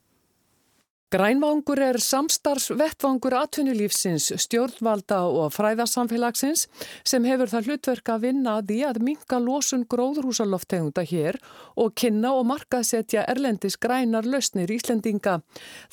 Grænvangur 1.12 1.79
er 1.79 1.99
samstarfsvettvangur 2.03 3.35
atvinnulífsins, 3.38 4.33
stjórnvalda 4.40 5.21
og 5.31 5.53
fræðarsamfélagsins 5.55 6.64
sem 7.07 7.27
hefur 7.29 7.51
það 7.53 7.69
hlutverk 7.69 8.09
að 8.11 8.25
vinna 8.25 8.55
að 8.59 8.71
því 8.71 8.79
að 8.88 8.99
minka 9.09 9.38
losun 9.38 9.85
gróðrúsaloftegunda 9.93 11.05
hér 11.07 11.38
og 11.77 11.93
kynna 12.01 12.33
og 12.35 12.49
markaðsetja 12.49 13.27
erlendis 13.31 13.77
grænar 13.79 14.27
lausnir 14.27 14.73
Íslendinga. 14.75 15.37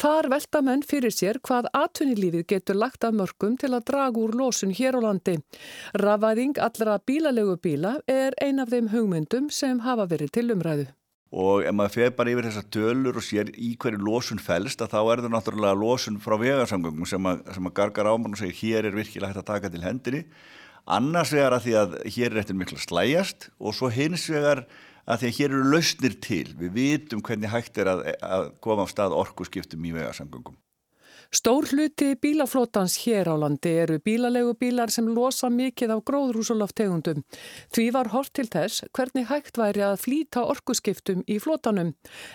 Þar 0.02 0.30
velta 0.34 0.64
menn 0.66 0.82
fyrir 0.88 1.14
sér 1.14 1.42
hvað 1.44 1.70
atvinnulífið 1.82 2.48
getur 2.56 2.80
lagt 2.80 3.06
af 3.06 3.14
mörgum 3.14 3.60
til 3.62 3.76
að 3.76 3.86
draga 3.92 4.24
úr 4.24 4.34
losun 4.40 4.74
hér 4.74 4.98
á 4.98 5.00
landi. 5.06 5.36
Rafaðing 6.02 6.58
allra 6.58 6.98
bílalegu 6.98 7.60
bíla 7.62 8.00
er 8.08 8.34
ein 8.42 8.64
af 8.64 8.74
þeim 8.74 8.90
hugmyndum 8.96 9.52
sem 9.54 9.84
hafa 9.86 10.08
verið 10.10 10.34
til 10.40 10.50
umræðu 10.56 10.88
og 11.32 11.64
ef 11.64 11.76
maður 11.76 11.96
feð 11.96 12.16
bara 12.18 12.32
yfir 12.34 12.48
þessar 12.50 12.66
tölur 12.76 13.20
og 13.22 13.24
sér 13.24 13.52
í 13.56 13.72
hverju 13.80 14.02
losun 14.04 14.42
fælst 14.44 14.82
að 14.84 14.92
þá 14.92 15.00
er 15.02 15.22
það 15.24 15.34
náttúrulega 15.36 15.80
losun 15.80 16.20
frá 16.24 16.36
vegarsamgöngum 16.42 17.08
sem 17.08 17.30
að, 17.32 17.44
sem 17.56 17.70
að 17.70 17.76
gargar 17.78 18.10
ámann 18.12 18.36
og 18.36 18.42
segir 18.42 18.58
hér 18.60 18.90
er 18.90 18.98
virkilega 18.98 19.32
hægt 19.32 19.44
að 19.44 19.52
taka 19.54 19.72
til 19.72 19.86
hendinni. 19.86 20.24
Annars 20.92 21.32
vegar 21.32 21.56
að 21.56 21.68
því 21.68 21.76
að 21.80 21.96
hér 22.18 22.34
er 22.34 22.42
eftir 22.42 22.58
mikla 22.60 22.82
slæjast 22.84 23.48
og 23.62 23.78
svo 23.78 23.92
hins 23.94 24.26
vegar 24.32 24.66
að 25.08 25.22
því 25.22 25.30
að 25.30 25.38
hér 25.38 25.54
eru 25.54 25.72
lausnir 25.72 26.18
til. 26.26 26.48
Við 26.60 26.76
vitum 26.76 27.24
hvernig 27.24 27.54
hægt 27.54 27.80
er 27.80 27.94
að, 27.94 28.04
að 28.20 28.52
koma 28.60 28.84
á 28.84 28.92
stað 28.92 29.16
orku 29.16 29.48
skiptum 29.48 29.88
í 29.88 29.96
vegarsamgöngum 29.96 30.60
Stór 31.32 31.64
hluti 31.72 32.18
bílaflótans 32.20 32.98
hér 33.06 33.30
á 33.32 33.40
landi 33.40 33.72
eru 33.80 34.02
bílalegu 34.04 34.52
bílar 34.60 34.92
sem 34.92 35.06
losa 35.16 35.48
mikið 35.48 35.94
af 35.96 36.02
gróðrúsuloftegundum. 36.10 37.22
Því 37.72 37.86
var 37.96 38.10
hort 38.12 38.34
til 38.36 38.50
þess 38.52 38.84
hvernig 38.92 39.30
hægt 39.30 39.56
væri 39.56 39.86
að 39.88 40.02
flýta 40.04 40.44
orkuskiptum 40.44 41.22
í 41.32 41.38
flótanum. 41.40 41.94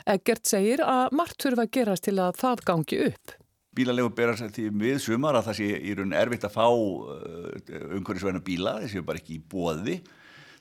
Eggert 0.08 0.48
segir 0.48 0.80
að 0.80 1.12
margt 1.12 1.44
þurfa 1.44 1.66
að 1.66 1.74
gerast 1.76 2.06
til 2.08 2.16
að 2.24 2.40
það 2.40 2.62
gangi 2.70 3.02
upp. 3.10 3.34
Bílalegu 3.76 4.14
berast 4.16 4.56
því 4.56 4.64
við 4.80 5.02
sumar 5.04 5.36
að 5.36 5.50
það 5.50 5.58
sé 5.60 5.68
í 5.76 5.96
raun 5.98 6.16
erfitt 6.16 6.48
að 6.48 6.56
fá 6.56 6.64
uh, 6.64 7.98
umhverjusvæna 7.98 8.40
bíla, 8.48 8.78
þessi 8.80 9.02
er 9.02 9.08
bara 9.12 9.20
ekki 9.20 9.36
í 9.36 9.44
bóði. 9.44 9.98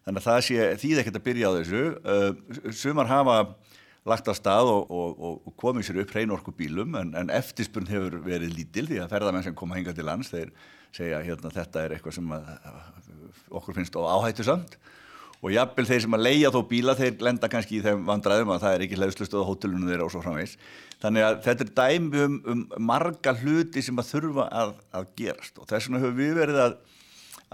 Þannig 0.03 0.19
að 0.19 0.27
það 0.27 0.41
sé 0.49 0.67
þýð 0.83 0.99
ekkert 1.05 1.21
að 1.21 1.27
byrja 1.29 1.47
á 1.47 1.57
þessu. 1.61 1.85
Uh, 2.03 2.75
sumar 2.83 3.07
hafa 3.07 3.39
lagt 4.05 4.29
á 4.29 4.33
stað 4.37 4.71
og, 4.71 4.91
og, 4.91 5.37
og 5.49 5.55
komið 5.59 5.87
sér 5.87 6.01
upp 6.03 6.13
hreinorku 6.13 6.53
bílum 6.55 6.97
en, 6.99 7.13
en 7.17 7.31
eftirspunn 7.33 7.89
hefur 7.89 8.19
verið 8.25 8.53
lítil 8.53 8.85
því 8.89 9.01
að 9.01 9.13
ferðarmenn 9.15 9.45
sem 9.47 9.57
koma 9.57 9.79
hinga 9.79 9.95
til 9.97 10.05
lands 10.05 10.29
þeir 10.33 10.51
segja 10.95 11.23
hérna 11.25 11.53
þetta 11.53 11.83
er 11.83 11.95
eitthvað 11.95 12.19
sem 12.19 12.35
að, 12.35 12.51
okkur 13.49 13.79
finnst 13.79 13.97
áhættu 13.97 14.45
samt 14.45 14.77
og 15.41 15.51
jafnvel 15.53 15.85
þeir 15.89 16.03
sem 16.05 16.17
að 16.17 16.25
leia 16.25 16.51
þó 16.53 16.59
bíla 16.69 16.95
þeir 16.97 17.23
lenda 17.27 17.49
kannski 17.51 17.79
í 17.79 17.83
þeim 17.85 18.05
vandræðum 18.07 18.53
að 18.55 18.63
það 18.63 18.75
er 18.75 18.85
ekki 18.85 18.99
hlæðslustöð 18.99 19.45
á 19.45 19.49
hótelunum 19.49 19.89
þeirra 19.89 20.07
og 20.07 20.13
svo 20.13 20.23
framvegs 20.23 20.55
þannig 21.01 21.25
að 21.27 21.39
þetta 21.45 21.65
er 21.65 21.73
dæmi 21.81 22.23
um, 22.23 22.37
um 22.53 22.63
marga 22.87 23.35
hluti 23.41 23.83
sem 23.85 23.99
að 24.01 24.11
þurfa 24.13 24.47
að, 24.61 24.71
að 24.95 25.09
gerast. 25.19 25.59
Og 25.59 25.67
þess 25.69 25.89
vegna 25.89 26.01
höfum 26.01 26.21
við 26.21 26.37
verið 26.39 26.61
að 26.63 26.77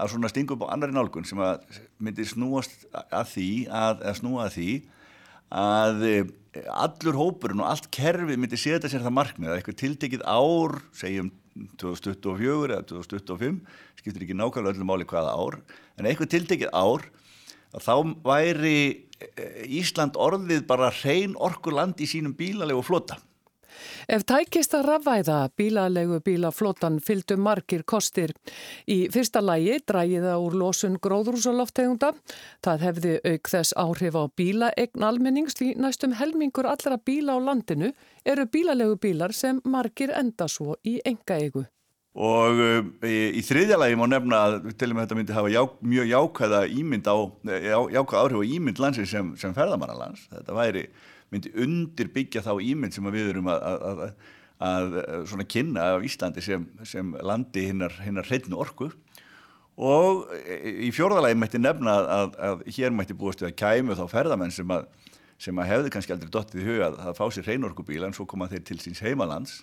að 0.00 0.12
svona 0.14 0.30
stinga 0.32 0.54
upp 0.54 0.64
á 0.66 0.72
annari 0.72 0.94
nálgun 0.94 1.26
sem 1.28 1.40
að 1.42 1.80
myndir 2.02 2.28
snúast 2.28 2.86
að 2.92 3.26
því 3.34 3.50
að, 3.68 4.02
að 4.08 4.18
snúa 4.18 4.46
að 4.46 4.54
því 4.56 4.70
að 5.52 6.04
allur 6.68 7.16
hópurinn 7.16 7.62
og 7.62 7.70
allt 7.70 7.88
kerfið 7.94 8.40
myndi 8.40 8.58
setja 8.60 8.90
sér 8.90 9.04
það 9.04 9.16
markmið 9.16 9.52
að 9.52 9.58
eitthvað 9.58 9.78
tiltekið 9.82 10.24
ár, 10.28 10.74
segjum 10.96 11.30
2024 11.80 12.76
eða 12.76 12.84
2025, 12.90 13.58
skiptir 14.00 14.26
ekki 14.26 14.36
nákvæmlega 14.36 14.76
öllum 14.76 14.90
máli 14.92 15.08
hvaða 15.08 15.34
ár, 15.36 15.58
en 15.96 16.08
eitthvað 16.08 16.32
tiltekið 16.34 16.72
ár, 16.76 17.06
þá 17.80 17.94
væri 18.24 18.78
eh, 19.24 19.62
Ísland 19.80 20.18
orðið 20.20 20.64
bara 20.68 20.92
hrein 21.02 21.36
orkur 21.40 21.76
land 21.76 22.00
í 22.04 22.08
sínum 22.08 22.36
bílalegu 22.36 22.84
flota. 22.84 23.18
Ef 24.08 24.24
tækist 24.28 24.74
að 24.76 24.86
rafvæða 24.90 25.38
bílalegu 25.58 26.20
bílaflótan 26.26 27.00
fylgdu 27.02 27.36
margir 27.40 27.84
kostir. 27.88 28.34
Í 28.86 29.08
fyrsta 29.12 29.42
lægi 29.44 29.80
drægiða 29.88 30.38
úr 30.42 30.56
losun 30.62 30.98
gróðrúsaloftegunda. 31.02 32.12
Það 32.64 32.86
hefði 32.88 33.18
auk 33.32 33.52
þess 33.54 33.76
áhrif 33.76 34.18
á 34.18 34.24
bílaegn 34.36 35.06
almennings 35.08 35.58
því 35.58 35.74
næstum 35.82 36.16
helmingur 36.18 36.68
allra 36.70 36.98
bíla 36.98 37.36
á 37.36 37.38
landinu 37.42 37.92
eru 38.24 38.46
bílalegu 38.46 38.98
bílar 39.02 39.32
sem 39.34 39.60
margir 39.64 40.12
enda 40.16 40.48
svo 40.48 40.76
í 40.84 40.98
enga 41.04 41.38
eigu. 41.38 41.66
Og 42.12 42.58
uh, 42.60 42.80
í 43.08 43.40
þriðja 43.40 43.78
lagi 43.80 43.96
má 43.96 44.04
nefna 44.04 44.40
að 44.44 44.56
til 44.76 44.90
og 44.90 44.98
með 44.98 45.06
þetta 45.06 45.16
myndi 45.16 45.36
hafa 45.36 45.52
já, 45.52 45.62
mjög 45.80 46.10
jákvæða 46.10 46.60
á, 47.08 47.16
já, 47.48 47.78
jákvæða 47.96 48.20
áhrif 48.20 48.42
á 48.44 48.44
ímynd 48.44 48.82
landsins 48.84 49.14
sem, 49.14 49.30
sem 49.40 49.54
ferðamannalands. 49.56 50.26
Þetta 50.28 50.56
væri 50.58 50.84
myndi 51.32 51.52
undirbyggja 51.64 52.44
þá 52.44 52.52
ímynd 52.60 52.94
sem 52.94 53.08
við 53.12 53.32
erum 53.32 53.50
að, 53.52 53.62
að, 53.68 54.02
að, 54.68 54.98
að 55.40 55.46
kynna 55.50 55.86
af 55.96 56.06
Íslandi 56.06 56.44
sem, 56.44 56.66
sem 56.88 57.14
landi 57.24 57.66
hinnar, 57.70 57.96
hreitnu 58.28 58.60
orku. 58.60 58.92
Og 59.82 60.26
í 60.60 60.90
fjórðalagi 60.92 61.38
mætti 61.40 61.60
nefna 61.60 61.94
að 62.36 62.66
hér 62.76 62.92
mætti 62.92 63.16
búast 63.16 63.40
við 63.40 63.54
að 63.54 63.60
kæmu 63.62 63.96
þá 63.96 64.04
ferðamenn 64.12 64.52
sem 64.52 64.74
að 64.74 64.90
sem 65.42 65.58
að 65.58 65.70
hefði 65.72 65.90
kannski 65.90 66.14
aldrei 66.14 66.30
dottið 66.30 66.60
í 66.62 66.66
huga 66.68 66.88
að 67.02 67.16
fá 67.18 67.24
sér 67.34 67.48
hreinorkubíla 67.48 68.08
en 68.08 68.14
svo 68.14 68.26
koma 68.30 68.46
þeir 68.50 68.62
til 68.68 68.78
síns 68.82 69.02
heimalands. 69.02 69.62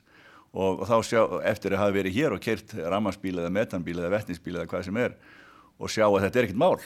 Og, 0.49 0.81
og 0.81 0.85
þá 0.89 0.95
sjá, 1.05 1.19
eftir 1.45 1.75
að 1.75 1.83
hafa 1.83 1.95
verið 1.95 2.15
hér 2.17 2.35
og 2.35 2.41
kert 2.41 2.73
ramarsbíl 2.73 3.37
eða 3.37 3.53
metanbíl 3.53 3.99
eða 3.99 4.15
vettinsbíl 4.15 4.55
eða 4.57 4.69
hvað 4.71 4.87
sem 4.87 4.97
er 4.99 5.15
og 5.79 5.91
sjá 5.93 6.07
að 6.07 6.23
þetta 6.25 6.39
er 6.39 6.47
ekkit 6.47 6.59
mál. 6.59 6.79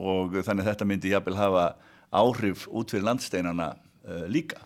Og 0.00 0.38
þannig 0.46 0.68
þetta 0.70 0.88
myndi 0.88 1.12
jafnvel 1.12 1.36
hafa 1.38 1.66
áhrif 2.12 2.64
út 2.72 2.94
fyrir 2.94 3.04
landsteinana 3.06 3.68
líka. 4.28 4.60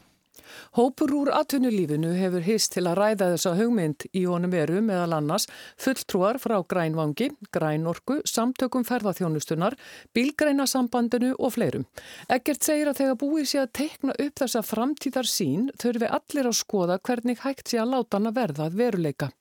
Hópur 0.77 1.13
úr 1.17 1.31
atvinnulífinu 1.33 2.13
hefur 2.17 2.45
hist 2.45 2.75
til 2.75 2.85
að 2.89 2.99
ræða 3.01 3.31
þessa 3.35 3.53
hugmynd 3.59 4.07
í 4.17 4.25
honum 4.29 4.53
veru 4.53 4.83
meðal 4.85 5.17
annars 5.19 5.47
fulltrúar 5.81 6.39
frá 6.43 6.59
Grænvangi, 6.69 7.31
Grænorku, 7.55 8.19
samtökum 8.29 8.85
ferðarþjónustunar, 8.89 9.77
bílgrænasambandinu 10.17 11.35
og 11.39 11.55
fleirum. 11.57 11.87
Ekkert 12.29 12.67
segir 12.67 12.91
að 12.91 13.01
þegar 13.03 13.19
búið 13.23 13.49
sé 13.53 13.63
að 13.63 13.73
teikna 13.81 14.19
upp 14.27 14.43
þessa 14.43 14.63
framtíðar 14.67 15.31
sín 15.31 15.71
þurfi 15.81 16.13
allir 16.19 16.51
að 16.51 16.61
skoða 16.61 17.01
hvernig 17.01 17.43
hægt 17.45 17.73
sé 17.73 17.81
að 17.83 17.97
láta 17.97 18.21
hann 18.21 18.31
að 18.31 18.39
verða 18.43 18.69
að 18.69 18.79
veruleika. 18.83 19.33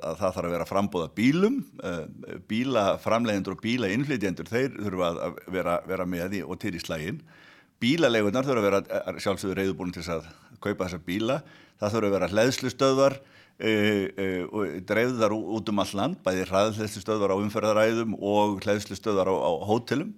Að 0.00 0.16
það 0.16 0.34
þarf 0.34 0.46
að 0.48 0.54
vera 0.54 0.64
frambóða 0.70 1.08
bílum, 1.12 1.56
eh, 1.84 2.36
bílaframlegendur 2.48 3.52
og 3.58 3.60
bílainflytjendur, 3.60 4.48
þeir 4.48 4.78
þurfa 4.78 5.10
að 5.26 5.38
vera, 5.52 5.76
vera 5.84 6.06
með 6.08 6.38
í 6.38 6.42
og 6.46 6.56
til 6.62 6.72
í 6.72 6.80
slæginn 6.80 7.20
bílalegunar 7.80 8.46
þurfa 8.46 8.60
að 8.60 8.68
vera 8.68 8.80
eh, 8.84 9.18
sjálfsögur 9.24 9.60
reyðubúin 9.60 9.92
til 9.94 10.04
að 10.12 10.28
kaupa 10.60 10.86
þessa 10.86 11.02
bíla. 11.06 11.40
Það 11.80 11.94
þurfa 11.94 12.08
að 12.08 12.16
vera 12.16 12.30
hlæðslustöðvar 12.34 13.16
e, 13.16 13.70
e, 13.70 14.26
og 14.46 14.74
dreifðar 14.88 15.34
út 15.36 15.70
um 15.72 15.82
all 15.82 15.92
land 15.96 16.18
bæði 16.24 16.48
hlæðslustöðvar 16.50 17.32
á 17.32 17.40
umferðaræðum 17.40 18.16
og 18.18 18.58
hlæðslustöðvar 18.66 19.32
á, 19.32 19.34
á 19.40 19.50
hótelum. 19.70 20.12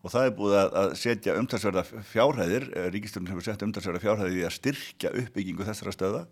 Og 0.00 0.14
það 0.14 0.26
er 0.26 0.36
búið 0.38 0.58
að 0.64 0.92
setja 0.96 1.34
umtalsverða 1.36 1.82
fjárhæðir 2.08 2.70
Ríkistjórnum 2.94 3.34
hefur 3.34 3.44
sett 3.44 3.64
umtalsverða 3.66 4.00
fjárhæðir 4.00 4.38
í 4.38 4.46
að 4.48 4.54
styrkja 4.56 5.10
uppbyggingu 5.12 5.66
þessara 5.66 5.92
stöða. 5.92 6.22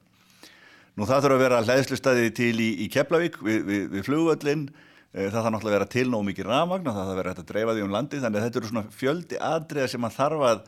Nú 0.97 1.05
það 1.05 1.27
þurfa 1.27 1.37
að 1.37 1.43
vera 1.43 1.59
hlæðslustöði 1.67 2.31
til 2.39 2.55
í, 2.65 2.71
í 2.87 2.93
Keflavík 2.95 3.37
við, 3.45 3.67
við, 3.69 3.83
við 3.93 4.07
flugvöllin 4.07 4.65
Eh, 4.71 4.87
það 5.13 5.33
þarf 5.33 5.53
náttúrulega 5.55 5.73
að 5.73 5.77
vera 5.79 5.91
til 5.95 6.07
nóg 6.13 6.25
mikið 6.27 6.49
rafmagn 6.49 6.89
og 6.89 6.97
það 6.97 7.01
þarf 7.01 7.13
að 7.13 7.19
vera 7.19 7.33
hægt 7.33 7.43
að 7.43 7.51
dreifa 7.53 7.75
því 7.75 7.85
um 7.85 7.95
landi 7.95 8.21
þannig 8.23 8.39
að 8.41 8.47
þetta 8.47 8.61
eru 8.61 8.71
svona 8.71 8.97
fjöldi 8.99 9.39
atriða 9.49 9.89
sem 9.93 10.09
að 10.09 10.17
þarf 10.19 10.45
að 10.49 10.59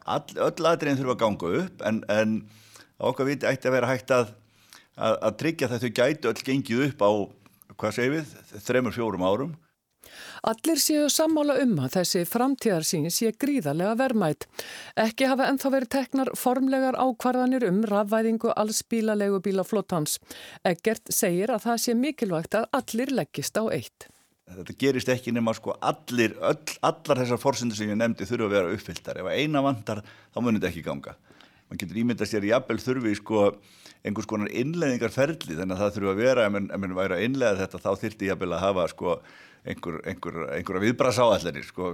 all, 0.00 0.36
öll 0.46 0.68
atriðin 0.70 1.00
þurfa 1.00 1.16
að 1.16 1.20
ganga 1.24 1.50
upp 1.60 1.84
en, 1.90 1.98
en 2.08 2.36
okkar 3.10 3.28
viti 3.28 3.48
ætti 3.50 3.68
að 3.68 3.76
vera 3.76 3.90
hægt 3.90 4.14
að, 4.16 4.32
að, 4.96 5.18
að 5.28 5.36
tryggja 5.42 5.68
að 5.68 5.84
þau 5.84 5.92
gæti 6.00 6.30
öll 6.30 6.46
gengið 6.48 6.84
upp 6.88 7.04
á, 7.04 7.10
hvað 7.76 7.96
segir 7.98 8.16
við, 8.16 8.32
þremur 8.68 8.96
fjórum 8.96 9.26
árum 9.28 9.52
Allir 10.48 10.78
séu 10.80 11.08
sammála 11.12 11.58
um 11.60 11.74
að 11.84 11.98
þessi 11.98 12.22
framtíðarsýn 12.28 13.10
sé 13.12 13.32
gríðarlega 13.36 13.96
vermætt. 14.00 14.46
Ekki 14.96 15.28
hafa 15.28 15.50
ennþá 15.50 15.72
verið 15.74 15.90
teknar 15.92 16.30
formlegar 16.38 16.96
ákvarðanir 16.96 17.66
um 17.68 17.82
rafvæðingu 17.90 18.54
alls 18.56 18.80
bílalegu 18.88 19.42
bílaflótans. 19.44 20.16
Eggert 20.64 21.12
segir 21.12 21.52
að 21.52 21.66
það 21.66 21.82
sé 21.84 21.96
mikilvægt 21.98 22.56
að 22.56 22.70
allir 22.80 23.12
leggist 23.20 23.60
á 23.60 23.68
eitt. 23.68 24.08
Þetta 24.50 24.74
gerist 24.80 25.10
ekki 25.12 25.34
nema 25.34 25.52
sko 25.54 25.76
allir, 25.78 26.32
öll, 26.42 26.78
allar 26.82 27.20
þessar 27.22 27.38
fórsendur 27.38 27.78
sem 27.78 27.92
ég 27.92 28.00
nefndi 28.00 28.26
þurfa 28.26 28.48
að 28.48 28.56
vera 28.56 28.72
uppfylltar. 28.74 29.20
Ef 29.20 29.28
eina 29.36 29.62
vandar 29.62 30.00
þá 30.02 30.40
munir 30.40 30.58
þetta 30.58 30.72
ekki 30.72 30.86
ganga. 30.88 31.14
Man 31.70 31.78
getur 31.78 32.00
ímyndast 32.00 32.34
sér 32.34 32.48
í 32.48 32.50
appel 32.56 32.80
þurfi 32.82 33.12
sko 33.20 33.44
einhvers 34.06 34.28
konar 34.30 34.50
innleðingarferli 34.52 35.58
þannig 35.58 35.76
að 35.76 35.82
það 35.84 35.94
þurfa 35.96 36.14
að 36.14 36.20
vera, 36.24 36.48
ef 36.48 36.80
mann 36.80 36.98
væri 36.98 37.16
að 37.16 37.24
innleða 37.26 37.60
þetta 37.64 37.82
þá 37.84 37.90
þyrti 38.04 38.30
ég 38.30 38.44
að 38.46 38.62
hafa 38.64 38.86
sko 38.94 39.16
einhver, 39.68 39.98
einhver, 40.08 40.38
einhverja 40.56 40.84
viðbrasáallinir 40.86 41.66
sko, 41.68 41.90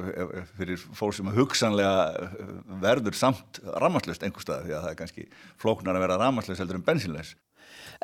fyrir 0.59 0.83
fólk 0.95 1.17
sem 1.17 1.33
hugsanlega 1.35 2.31
verður 2.83 3.19
samt 3.19 3.61
ramaslust 3.83 4.23
einhver 4.23 4.45
stað 4.45 4.69
því 4.69 4.77
að 4.77 4.85
það 4.85 4.93
er 4.93 5.01
kannski 5.01 5.27
flóknar 5.63 5.99
að 5.99 6.07
vera 6.07 6.21
ramaslust 6.23 6.63
heldur 6.63 6.79
en 6.79 6.87
bensinleis. 6.87 7.35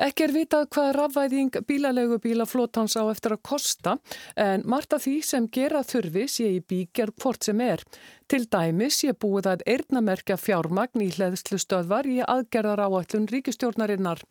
Ekki 0.01 0.25
er 0.25 0.33
vitað 0.33 0.69
hvað 0.73 0.89
rafvæðing 0.97 1.57
bílalegu 1.67 2.17
bílaflótans 2.23 2.95
á 2.97 3.03
eftir 3.11 3.35
að 3.35 3.43
kosta 3.45 3.97
en 4.39 4.63
margt 4.65 4.95
af 4.95 5.03
því 5.05 5.15
sem 5.25 5.49
gera 5.53 5.83
þurfi 5.85 6.25
sé 6.31 6.47
í 6.55 6.61
bíkjar 6.65 7.13
hvort 7.21 7.45
sem 7.45 7.61
er. 7.61 7.83
Til 8.31 8.47
dæmis 8.49 9.01
sé 9.03 9.13
búið 9.13 9.49
að 9.51 9.65
eirnamerkja 9.69 10.39
fjármagn 10.41 11.03
í 11.05 11.11
hleðslu 11.13 11.59
stöðvar 11.61 12.09
í 12.09 12.21
aðgerðar 12.23 12.81
áallun 12.87 13.27
ríkistjórnarinnar. 13.29 14.23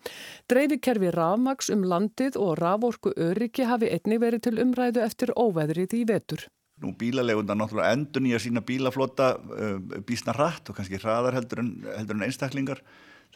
Dreifikerfi 0.51 1.13
rafmags 1.15 1.71
um 1.71 1.85
landið 1.87 2.41
og 2.41 2.57
raforku 2.59 3.15
öryggi 3.15 3.69
hafi 3.69 3.93
einni 3.95 4.19
verið 4.19 4.49
til 4.49 4.59
umræðu 4.65 5.05
eftir 5.07 5.35
óveðrið 5.37 5.95
í 6.01 6.03
vetur. 6.09 6.49
Nú 6.83 6.97
bílalegundar 6.99 7.55
náttúrulega 7.55 7.95
endur 7.95 8.25
nýja 8.25 8.41
sína 8.43 8.65
bílaflota 8.67 9.37
uh, 9.39 9.77
bísna 10.03 10.35
hratt 10.35 10.73
og 10.73 10.79
kannski 10.79 10.99
hraðar 10.99 11.37
heldur 11.37 11.63
en, 11.63 11.75
heldur 11.95 12.19
en 12.19 12.27
einstaklingar. 12.27 12.81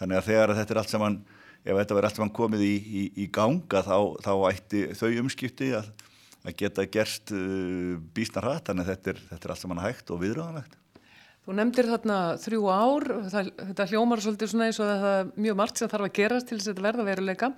Þannig 0.00 0.18
að 0.18 0.30
þegar 0.32 0.54
þetta 0.58 0.74
er 0.74 0.80
allt 0.80 0.94
saman 0.94 1.20
ef 1.64 1.72
þetta 1.72 1.96
verður 1.96 2.08
alltaf 2.10 2.32
komið 2.36 2.64
í, 2.66 2.74
í, 2.76 3.04
í 3.24 3.28
ganga 3.32 3.82
þá, 3.86 3.96
þá 4.24 4.32
ætti 4.50 4.82
þau 4.98 5.10
umskipti 5.22 5.70
að, 5.78 5.92
að 6.46 6.58
geta 6.62 6.88
gerst 6.96 7.32
uh, 7.34 7.94
býstna 8.16 8.44
hratt, 8.44 8.66
þannig 8.68 8.86
að 8.86 8.92
þetta 8.94 9.14
er, 9.14 9.22
þetta 9.30 9.48
er 9.48 9.54
allt 9.54 9.64
saman 9.64 9.84
hægt 9.84 10.12
og 10.12 10.22
viðröðanlegt. 10.24 10.76
Þú 11.46 11.54
nefndir 11.54 11.86
þarna 11.86 12.14
þrjú 12.42 12.64
ár, 12.74 13.04
það, 13.30 13.50
þetta 13.68 13.84
hljómar 13.92 14.22
svolítið 14.24 14.48
svona 14.50 14.66
eins 14.66 14.80
og 14.82 14.88
það 14.90 15.12
er 15.12 15.28
mjög 15.44 15.58
margt 15.60 15.78
sem 15.78 15.90
þarf 15.92 16.08
að 16.08 16.16
gerast 16.16 16.48
til 16.50 16.56
þess 16.56 16.66
að 16.66 16.72
þetta 16.72 16.86
verða 16.88 17.04
veruleika. 17.06 17.50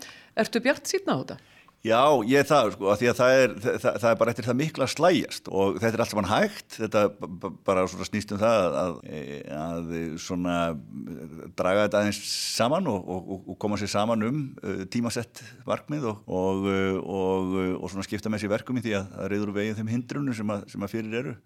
Ertu 0.44 0.60
bjart 0.66 0.90
síðan 0.90 1.08
á 1.08 1.16
þetta? 1.22 1.36
Já, 1.86 2.00
ég 2.26 2.42
það, 2.42 2.72
sko, 2.74 2.94
því 2.98 3.08
að 3.08 3.18
það 3.20 3.32
er, 3.40 3.52
það, 3.62 3.96
það 4.02 4.08
er 4.08 4.16
bara 4.18 4.32
eftir 4.32 4.46
það 4.48 4.56
mikla 4.58 4.86
slægjast 4.90 5.50
og 5.54 5.76
þetta 5.78 5.94
er 5.94 6.02
alltaf 6.02 6.18
mann 6.18 6.26
hægt, 6.32 6.66
þetta 6.74 7.02
bara 7.68 7.84
snýst 7.86 8.34
um 8.34 8.40
það 8.40 8.78
að, 8.80 8.96
að 9.54 9.92
svona 10.24 10.56
draga 11.54 11.84
þetta 11.86 12.00
aðeins 12.00 12.18
saman 12.56 12.90
og, 12.90 12.98
og, 13.06 13.36
og 13.54 13.58
koma 13.62 13.78
sér 13.78 13.92
saman 13.94 14.26
um 14.26 14.40
uh, 14.58 14.82
tímasett 14.90 15.44
markmið 15.68 16.08
og, 16.10 16.26
og 16.26 17.86
svona 17.92 18.06
skipta 18.08 18.32
með 18.32 18.42
sér 18.42 18.56
verkum 18.56 18.80
í 18.80 18.82
því 18.82 18.98
að 18.98 19.14
það 19.14 19.30
reyður 19.34 19.54
veginn 19.60 19.78
þeim 19.78 19.94
hindrunum 19.94 20.38
sem 20.40 20.54
að, 20.56 20.66
sem 20.74 20.82
að 20.82 20.94
fyrir 20.96 21.20
eru. 21.22 21.36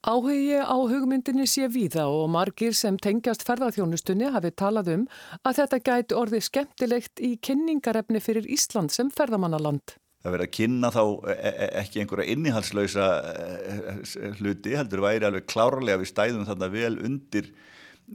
Áhugi 0.00 0.56
á 0.56 0.72
hugmyndinni 0.72 1.44
sé 1.44 1.66
víða 1.68 2.06
og 2.08 2.30
margir 2.32 2.72
sem 2.72 2.96
tengjast 2.96 3.42
ferðarþjónustunni 3.44 4.30
hafi 4.32 4.48
talað 4.56 4.86
um 4.94 5.02
að 5.44 5.58
þetta 5.58 5.78
gæti 5.88 6.16
orðið 6.16 6.46
skemmtilegt 6.46 7.20
í 7.20 7.34
kynningarefni 7.44 8.22
fyrir 8.24 8.48
Ísland 8.48 8.94
sem 8.94 9.10
ferðamannaland. 9.12 9.92
Það 10.24 10.34
verið 10.36 10.46
að 10.46 10.54
kynna 10.56 10.90
þá 10.94 11.02
e, 11.04 11.34
e, 11.36 11.68
ekki 11.82 12.00
einhverja 12.00 12.32
innihalslausa 12.32 13.10
e, 13.28 14.32
hluti, 14.40 14.72
heldur 14.80 15.04
væri 15.04 15.28
alveg 15.28 15.46
klárlega 15.52 16.00
við 16.00 16.12
stæðum 16.14 16.48
þarna 16.48 16.70
vel 16.72 16.94
undir, 17.04 17.52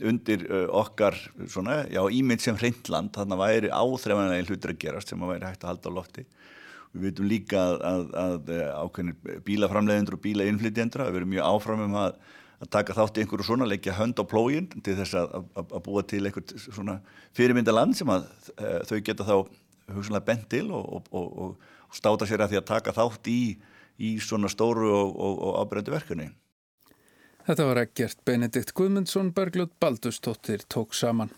undir 0.01 0.49
okkar 0.81 1.21
ímynd 1.45 2.41
sem 2.41 2.57
hrindland, 2.57 3.13
þarna 3.13 3.37
væri 3.43 3.69
áþreifanlega 3.69 4.49
hlutir 4.49 4.73
að 4.73 4.81
gerast 4.87 5.13
sem 5.13 5.21
að 5.21 5.35
væri 5.35 5.51
hægt 5.51 5.61
að 5.61 5.75
halda 5.75 5.93
á 5.93 5.97
lofti. 6.01 6.25
Við 6.95 7.09
veitum 7.09 7.27
líka 7.27 7.59
að, 7.59 7.83
að, 7.89 8.03
að 8.21 8.49
eh, 8.55 8.71
ákveðinir 8.79 9.41
bílaframleðendur 9.45 10.15
og 10.17 10.23
bílainflytjendur 10.23 11.03
að 11.03 11.13
vera 11.17 11.29
mjög 11.33 11.49
áframum 11.49 11.97
að, 11.99 12.15
að 12.63 12.71
taka 12.71 12.95
þátt 12.95 13.19
í 13.19 13.25
einhverju 13.25 13.47
svona, 13.49 13.67
leggja 13.67 13.97
hönd 13.97 14.21
á 14.21 14.23
plógin 14.31 14.69
til 14.79 14.95
þess 15.01 15.19
að 15.19 15.75
búa 15.83 16.05
til 16.07 16.23
einhvert 16.23 16.55
svona 16.63 17.01
fyrirmynda 17.35 17.75
land 17.75 17.99
sem 17.99 18.11
að 18.15 18.29
e, 18.55 18.71
þau 18.87 18.97
geta 19.09 19.27
þá 19.27 19.35
hugsanlega 19.91 20.27
bent 20.31 20.47
til 20.55 20.69
og, 20.71 20.87
og, 20.95 21.11
og, 21.11 21.67
og 21.91 21.99
státa 21.99 22.27
sér 22.29 22.45
að 22.45 22.55
því 22.55 22.61
að 22.61 22.67
taka 22.71 22.95
þátt 22.95 23.29
í, 23.29 23.39
í 23.99 24.15
svona 24.23 24.49
stóru 24.51 24.87
og 24.95 25.59
ábyrgandi 25.59 25.93
verkefni. 25.93 26.31
Þetta 27.45 27.65
var 27.67 27.83
ekkert 27.83 28.23
Benedikt 28.25 28.71
Guðmundsson, 28.73 29.29
Bergljótt 29.35 29.75
Baldustóttir 29.83 30.63
tók 30.65 30.95
saman. 30.97 31.29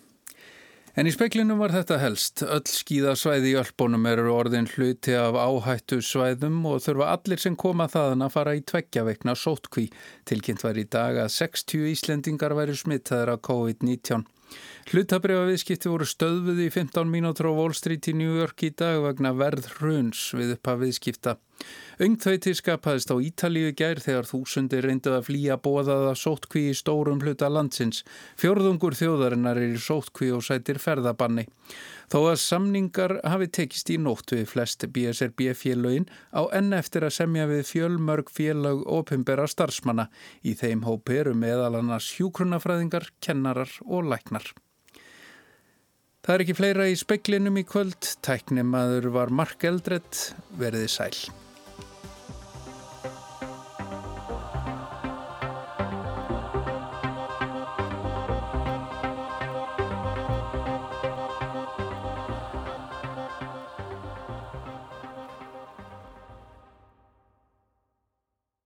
En 0.97 1.05
í 1.05 1.11
speklinum 1.13 1.59
var 1.61 1.69
þetta 1.69 1.99
helst. 2.01 2.41
Öll 2.41 2.63
skíðasvæði 2.65 3.51
í 3.51 3.57
Ölbónum 3.59 4.07
eru 4.09 4.31
orðin 4.33 4.65
hluti 4.71 5.13
af 5.13 5.35
áhættu 5.37 5.99
svæðum 6.01 6.63
og 6.65 6.79
þurfa 6.81 7.11
allir 7.13 7.43
sem 7.43 7.53
koma 7.53 7.85
þaðan 7.93 8.25
að 8.25 8.31
fara 8.33 8.55
í 8.57 8.63
tveggja 8.65 9.03
veikna 9.05 9.35
sótkví. 9.37 9.91
Tilkynnt 10.25 10.65
var 10.65 10.79
í 10.81 10.87
dag 10.89 11.19
að 11.21 11.29
60 11.35 11.85
Íslendingar 11.91 12.57
væri 12.57 12.73
smittaður 12.81 13.35
af 13.35 13.43
COVID-19. 13.45 14.25
Hlutabriðaviðskipti 14.89 15.93
voru 15.93 16.07
stöðvuð 16.09 16.63
í 16.65 16.71
15 16.73 17.13
mínútur 17.13 17.51
á 17.51 17.53
Wall 17.53 17.77
Street 17.77 18.09
í 18.09 18.17
New 18.17 18.33
York 18.41 18.65
í 18.65 18.73
dag 18.73 18.97
vegna 19.05 19.35
verð 19.37 19.69
hruns 19.77 20.31
við 20.33 20.55
upphaf 20.57 20.81
viðskipta. 20.81 21.37
Ungþauti 21.97 22.51
skapaðist 22.53 23.09
á 23.09 23.17
Ítalíu 23.17 23.71
gær 23.73 23.97
þegar 23.97 24.27
þúsundir 24.29 24.85
reynduð 24.85 25.15
að 25.17 25.23
flýja 25.31 25.55
bóðaða 25.57 26.11
sótkví 26.13 26.67
í 26.69 26.75
stórum 26.77 27.23
hluta 27.23 27.49
landsins. 27.49 28.03
Fjörðungur 28.37 28.93
þjóðarinnar 28.99 29.57
er 29.57 29.73
í 29.73 29.81
sótkví 29.81 30.29
og 30.35 30.43
sætir 30.45 30.77
ferðabanni. 30.77 31.47
Þó 32.13 32.19
að 32.19 32.37
samningar 32.43 33.15
hafi 33.25 33.47
tekist 33.57 33.89
í 33.89 33.97
nótt 33.97 34.35
við 34.35 34.45
flest 34.51 34.85
BSRB 34.93 35.49
félögin 35.57 36.05
á 36.37 36.45
enn 36.53 36.69
eftir 36.77 37.07
að 37.07 37.15
semja 37.17 37.49
við 37.49 37.65
fjölmörg 37.71 38.29
félag 38.29 38.85
opimbera 38.85 39.49
starfsmanna. 39.49 40.05
Í 40.45 40.53
þeim 40.53 40.85
hópi 40.85 41.17
eru 41.23 41.33
meðal 41.33 41.79
annars 41.81 42.11
hjúkrunafræðingar, 42.19 43.09
kennarar 43.25 43.73
og 43.89 44.05
læknar. 44.13 44.53
Það 46.27 46.35
er 46.35 46.43
ekki 46.43 46.55
fleira 46.59 46.87
í 46.91 46.95
speklinum 46.99 47.57
í 47.57 47.65
kvöld, 47.65 48.13
tæknimaður 48.21 49.09
var 49.15 49.33
Mark 49.33 49.63
Eldredd, 49.65 50.25
verði 50.59 50.85
sæl. 50.91 51.46